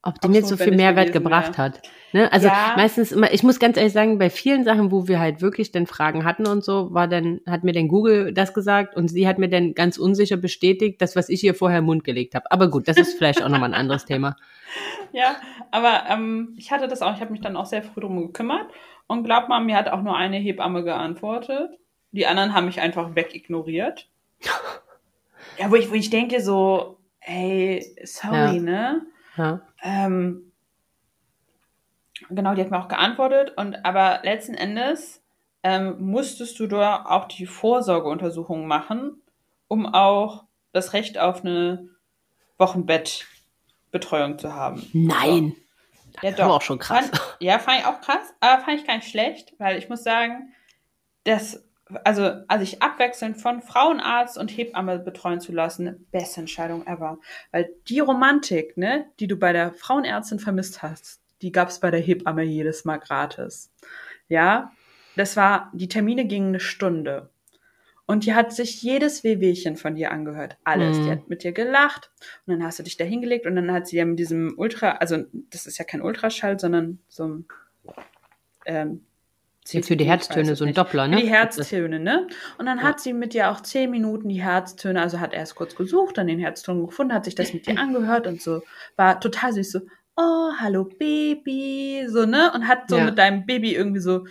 [0.02, 1.62] ob die mir so viel Mehrwert gewesen gebracht wäre.
[1.68, 1.82] hat.
[2.12, 2.32] Ne?
[2.32, 2.74] Also Ja.
[2.76, 5.86] meistens immer, ich muss ganz ehrlich sagen, bei vielen Sachen, wo wir halt wirklich dann
[5.86, 9.38] Fragen hatten und so, war dann, hat mir dann Google das gesagt und sie hat
[9.38, 12.50] mir dann ganz unsicher bestätigt, das, was ich ihr vorher im Mund gelegt habe.
[12.52, 14.36] Aber gut, das ist vielleicht auch nochmal ein anderes Thema.
[15.12, 15.36] Ja,
[15.70, 18.66] aber ähm, ich hatte das auch, ich habe mich dann auch sehr früh drum gekümmert
[19.06, 21.78] und glaub mal, mir hat auch nur eine Hebamme geantwortet.
[22.12, 24.08] Die anderen haben mich einfach wegignoriert.
[25.58, 28.60] Ja, wo ich, wo ich denke so, ey, sorry, Ja.
[28.62, 29.06] ne?
[29.38, 29.60] Ja.
[29.82, 30.52] Ähm,
[32.28, 35.22] genau, die hat mir auch geantwortet und aber letzten Endes
[35.62, 39.22] ähm, musstest du da auch die Vorsorgeuntersuchung machen,
[39.68, 41.88] um auch das Recht auf eine
[42.58, 44.82] Wochenbettbetreuung zu haben.
[44.92, 45.54] Nein.
[46.22, 47.08] Ja, Das war auch schon krass.
[47.08, 50.02] Fand, ja, fand ich auch krass, aber fand ich gar nicht schlecht, weil ich muss
[50.02, 50.52] sagen,
[51.24, 51.64] dass,
[52.04, 57.18] also, also ich abwechselnd von Frauenarzt und Hebamme betreuen zu lassen, beste Entscheidung ever.
[57.52, 62.00] Weil die Romantik, ne, die du bei der Frauenärztin vermisst hast, die gab's bei der
[62.00, 63.72] Hebamme jedes Mal gratis.
[64.28, 64.72] Ja,
[65.16, 67.30] das war, die Termine gingen eine Stunde.
[68.06, 70.56] Und die hat sich jedes Wehwehchen von dir angehört.
[70.62, 70.98] Alles.
[70.98, 71.02] Mhm.
[71.02, 72.10] Die hat mit dir gelacht.
[72.46, 74.92] Und dann hast du dich da hingelegt und dann hat sie ja mit diesem Ultra,
[74.92, 77.44] also das ist ja kein Ultraschall, sondern so ein
[78.64, 79.04] ähm,
[79.68, 80.74] Ja, für die Herztöne so ein.
[80.74, 81.16] Doppler, ne?
[81.16, 82.28] Für die Herztöne, ne?
[82.58, 82.84] Und dann Ja.
[82.84, 86.28] hat sie mit dir auch zehn Minuten die Herztöne, also hat erst kurz gesucht, dann
[86.28, 88.62] den Herzton gefunden, hat sich das mit dir angehört und so.
[88.96, 89.80] War total süß, so,
[90.16, 92.52] oh, hallo Baby, so, ne?
[92.54, 93.04] Und hat so Ja.
[93.04, 94.26] mit deinem Baby irgendwie so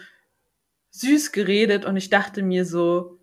[0.92, 3.15] süß geredet und ich dachte mir so,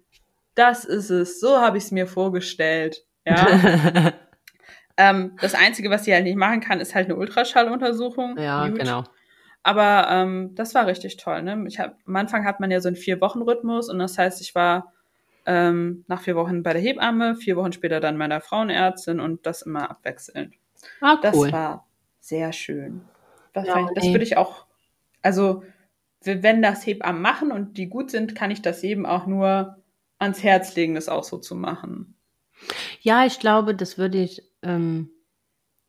[0.55, 3.05] das ist es, so habe ich es mir vorgestellt.
[3.27, 4.13] Ja.
[4.97, 8.39] ähm, das Einzige, was sie halt nicht machen kann, ist halt eine Ultraschalluntersuchung.
[8.39, 8.79] ja, Gut.
[8.79, 9.05] genau.
[9.63, 11.43] Aber ähm, das war richtig toll.
[11.43, 11.65] Ne?
[11.69, 14.93] Ich hab, am Anfang hat man ja so einen Vier-Wochen-Rhythmus und das heißt, ich war
[15.47, 19.63] ähm, nach vier Wochen bei der Hebamme, vier Wochen später dann meiner Frauenärztin und das
[19.63, 20.55] immer abwechselnd.
[21.01, 21.53] Ah, Das cool.
[21.53, 21.87] war
[22.21, 23.03] sehr schön.
[23.53, 24.67] das, Ja, das würde ich auch,
[25.23, 25.63] also
[26.25, 29.79] wenn das Hebammen machen und die gut sind, kann ich das jedem auch nur
[30.23, 32.15] ans Herz legen, das auch so zu machen.
[33.01, 35.11] Ja, ich glaube, das würde ich, ähm,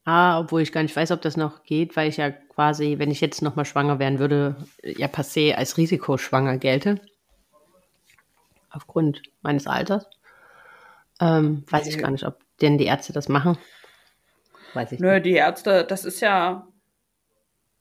[0.06, 3.12] ah, obwohl ich gar nicht weiß, ob das noch geht, weil ich ja quasi, wenn
[3.12, 7.00] ich jetzt nochmal schwanger werden würde, ja passé als risikoschwanger gelte.
[8.70, 10.08] Aufgrund meines Alters.
[11.20, 13.58] Ähm, weiß ich gar nicht, ob denn die Ärzte das machen.
[14.74, 15.28] Weiß ich Nö, nicht.
[15.28, 16.68] die Ärzte, das ist ja,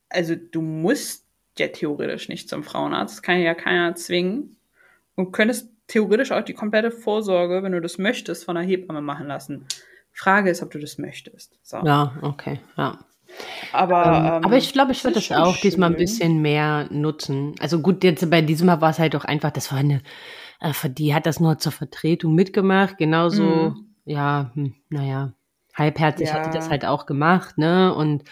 [0.09, 1.25] also du musst
[1.57, 4.55] ja theoretisch nicht zum Frauenarzt, das kann ja keiner zwingen.
[5.15, 9.27] Und könntest theoretisch auch die komplette Vorsorge, wenn du das möchtest, von einer Hebamme machen
[9.27, 9.65] lassen.
[10.11, 11.59] Frage ist, ob du das möchtest.
[11.63, 11.77] So.
[11.85, 12.97] Ja, okay, ja.
[13.71, 15.99] Aber, Ähm, ähm, aber ich glaube, ich würde das auch diesmal ein schön.
[15.99, 17.55] bisschen mehr nutzen.
[17.59, 20.01] Also gut, jetzt bei diesem Mal war es halt doch einfach, das war eine,
[20.59, 23.43] äh, die hat das nur zur Vertretung mitgemacht, genauso,
[23.75, 23.95] Mhm.
[24.05, 25.33] ja, hm, naja,
[25.75, 26.55] halbherzig hat die Ja.
[26.57, 27.93] das halt auch gemacht, ne?
[27.93, 28.23] Und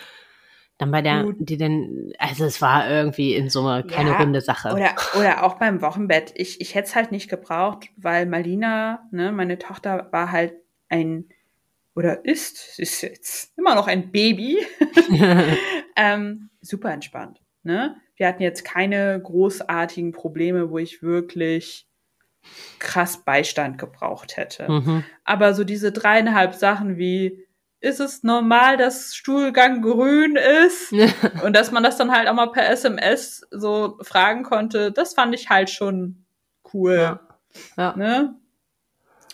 [0.82, 1.36] dann bei der, Gut.
[1.40, 4.70] die dann, also es war irgendwie in Summe keine Ja, runde Sache.
[4.74, 6.34] Oder, oder auch beim Wochenbett.
[6.36, 10.56] Ich, ich hätte es halt nicht gebraucht, weil Malina, ne, meine Tochter, war halt
[10.90, 11.26] ein,
[11.94, 14.58] oder ist, sie ist jetzt immer noch ein Baby,
[15.96, 17.40] ähm, super entspannt.
[17.62, 17.96] Ne?
[18.16, 21.86] Wir hatten jetzt keine großartigen Probleme, wo ich wirklich
[22.80, 24.68] krass Beistand gebraucht hätte.
[24.68, 25.04] mhm.
[25.26, 27.46] Aber so diese dreieinhalb Sachen wie,
[27.82, 30.94] ist es normal, dass Stuhlgang grün ist?
[31.44, 35.36] Und dass man das dann halt auch mal per SMS so fragen konnte, das fand
[35.36, 36.24] ich halt schon
[36.74, 36.96] cool.
[36.96, 37.20] Ja.
[37.76, 37.96] Ja.
[37.98, 38.36] Ne?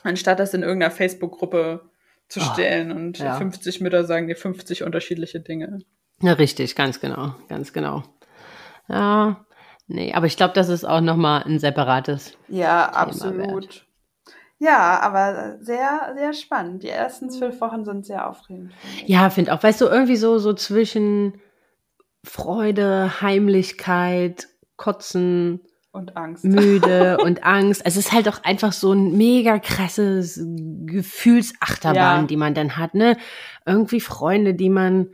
[0.04, 1.90] Anstatt das in irgendeiner Facebook-Gruppe
[2.30, 3.36] zu Oh, stellen und ja.
[3.36, 5.80] 50 Mütter sagen dir 50 unterschiedliche Dinge.
[6.22, 8.04] ja, richtig, ganz genau, ganz genau.
[8.90, 9.46] Ja,
[9.88, 13.86] nee, aber ich glaube, das ist auch nochmal ein separates Ja, absolut.
[14.60, 16.82] Ja, aber sehr, sehr spannend.
[16.84, 18.74] Die ersten zwölf Wochen sind sehr aufregend.
[18.74, 19.08] finde ich.
[19.08, 19.62] Ja, finde auch.
[19.62, 21.34] Weißt du, irgendwie so, so zwischen
[22.24, 26.44] Freude, Heimlichkeit, Kotzen, Und Angst.
[26.44, 27.82] müde und Angst.
[27.86, 30.42] Es ist halt auch einfach so ein mega krasses
[30.86, 32.28] Gefühlsachterbahn, Ja.
[32.28, 33.18] die man dann hat, ne?
[33.66, 35.10] Irgendwie Freunde, die man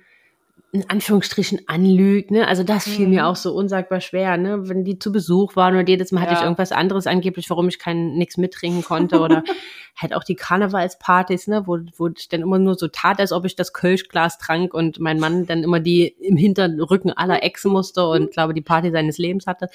[0.73, 2.47] in Anführungsstrichen anlügt, ne?
[2.47, 3.13] Also das fiel Mhm.
[3.13, 4.67] mir auch so unsagbar schwer, ne?
[4.67, 6.39] Wenn die zu Besuch waren und jedes Mal hatte Ja.
[6.39, 9.43] ich irgendwas anderes angeblich, warum ich kein nichts mittrinken konnte oder
[9.95, 11.67] halt auch die Karnevalspartys, ne?
[11.67, 14.99] Wo, wo ich dann immer nur so tat, als ob ich das Kölschglas trank und
[14.99, 19.19] mein Mann dann immer die im Hinterrücken aller Echsen musste und glaube die Party seines
[19.19, 19.69] Lebens hatte.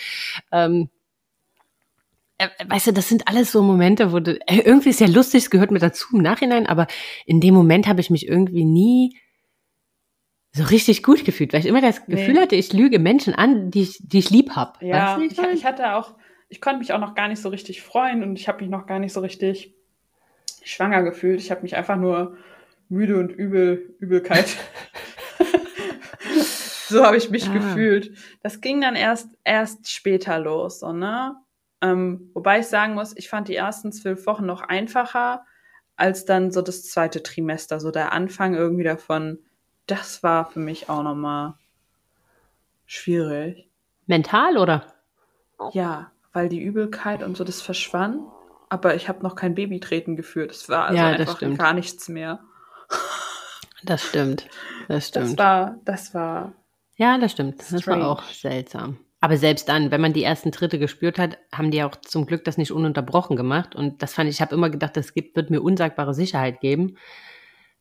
[0.51, 0.89] Ähm,
[2.39, 5.45] äh, weißt du, das sind alles so Momente, wo du, äh, irgendwie ist ja lustig,
[5.45, 6.89] es gehört mir dazu im Nachhinein, aber
[7.25, 9.17] in dem Moment habe ich mich irgendwie nie
[10.59, 12.17] so richtig gut gefühlt, weil ich immer das Nee.
[12.17, 14.83] Gefühl hatte, ich lüge Menschen an, die ich, die ich lieb hab.
[14.83, 16.15] Ja, weißt du, wie ich, ich hatte auch,
[16.49, 18.87] ich konnte mich auch noch gar nicht so richtig freuen und ich habe mich noch
[18.87, 19.75] gar nicht so richtig
[20.63, 21.41] schwanger gefühlt.
[21.41, 22.37] Ich habe mich einfach nur
[22.89, 24.57] müde und übel, Übelkeit.
[26.89, 27.53] so habe ich mich Ah.
[27.53, 28.13] gefühlt.
[28.43, 31.37] Das ging dann erst, erst später los, so, ne?
[31.81, 35.45] Ähm, wobei ich sagen muss, ich fand die ersten zwölf Wochen noch einfacher
[35.97, 39.39] als dann so das zweite Trimester, so der Anfang irgendwie davon.
[39.89, 41.55] Das war für mich auch nochmal
[42.87, 43.69] schwierig.
[44.07, 44.87] Mental oder?
[45.73, 48.21] Ja, weil die Übelkeit und so das verschwand,
[48.69, 50.53] aber ich habe noch kein Babytreten geführt.
[50.53, 52.39] Es war also Ja, das einfach gar nichts mehr.
[53.83, 54.47] Das stimmt.
[54.89, 55.39] Das Das stimmt.
[55.39, 56.53] war, das war,
[56.97, 57.61] ja, das stimmt.
[57.61, 58.03] Das strange.
[58.03, 58.99] war auch seltsam.
[59.21, 62.45] Aber selbst dann, wenn man die ersten Tritte gespürt hat, haben die auch zum Glück
[62.45, 63.75] das nicht ununterbrochen gemacht.
[63.75, 66.97] Und das fand ich, ich habe immer gedacht, das gibt, wird mir unsagbare Sicherheit geben.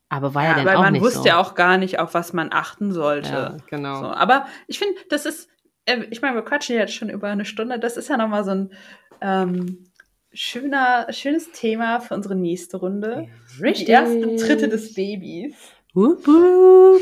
[0.09, 1.27] Aber war ja, ja, dann weil auch man nicht wusste so.
[1.27, 3.29] ja auch gar nicht, auf was man achten sollte.
[3.29, 3.99] Ja, genau.
[3.99, 5.49] So, aber ich finde, das ist,
[5.85, 7.77] äh, ich meine, wir quatschen jetzt schon über eine Stunde.
[7.77, 8.73] Das ist ja nochmal so ein
[9.19, 9.91] ähm,
[10.31, 13.27] schöner, schönes Thema für unsere nächste Runde.
[13.59, 15.55] Die ersten Tritte des Babys.
[15.93, 17.01] Wup, wup.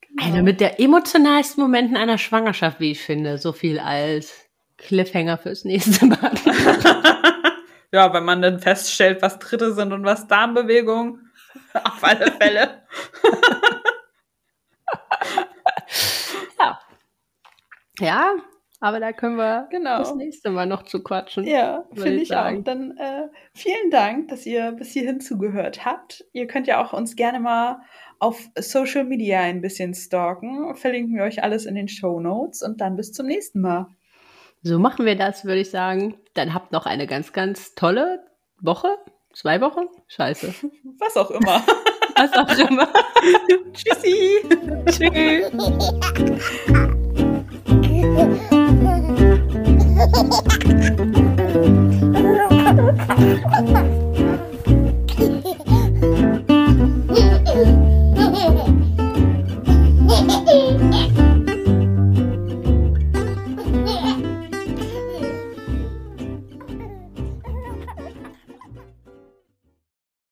[0.00, 0.24] Genau.
[0.26, 3.38] Einer mit der emotionalsten Momenten einer Schwangerschaft, wie ich finde.
[3.38, 4.32] So viel als
[4.76, 6.32] Cliffhanger fürs nächste Mal.
[7.92, 11.20] ja, wenn man dann feststellt, was Tritte sind und was Darmbewegung.
[11.74, 12.82] Auf alle Fälle.
[16.58, 16.78] ja.
[17.98, 18.34] Ja,
[18.80, 19.98] aber da können wir Genau.
[19.98, 21.44] das nächste Mal noch zu quatschen.
[21.44, 22.50] Ja, finde ich ich auch.
[22.64, 26.24] Dann äh, vielen Dank, dass ihr bis hierhin zugehört habt.
[26.32, 27.82] Ihr könnt ja auch uns gerne mal
[28.18, 30.74] auf Social Media ein bisschen stalken.
[30.76, 33.86] Verlinken wir euch alles in den Show Notes und dann bis zum nächsten Mal.
[34.62, 36.18] So machen wir das, würde ich sagen.
[36.34, 38.22] Dann habt noch eine ganz, ganz tolle
[38.60, 38.88] Woche.
[39.32, 39.86] Zwei Wochen?
[40.08, 40.52] Scheiße.
[40.98, 41.62] Was auch immer.
[42.16, 42.88] Was auch immer.
[43.72, 44.42] Tschüssi.
[44.86, 45.50] Tschüss.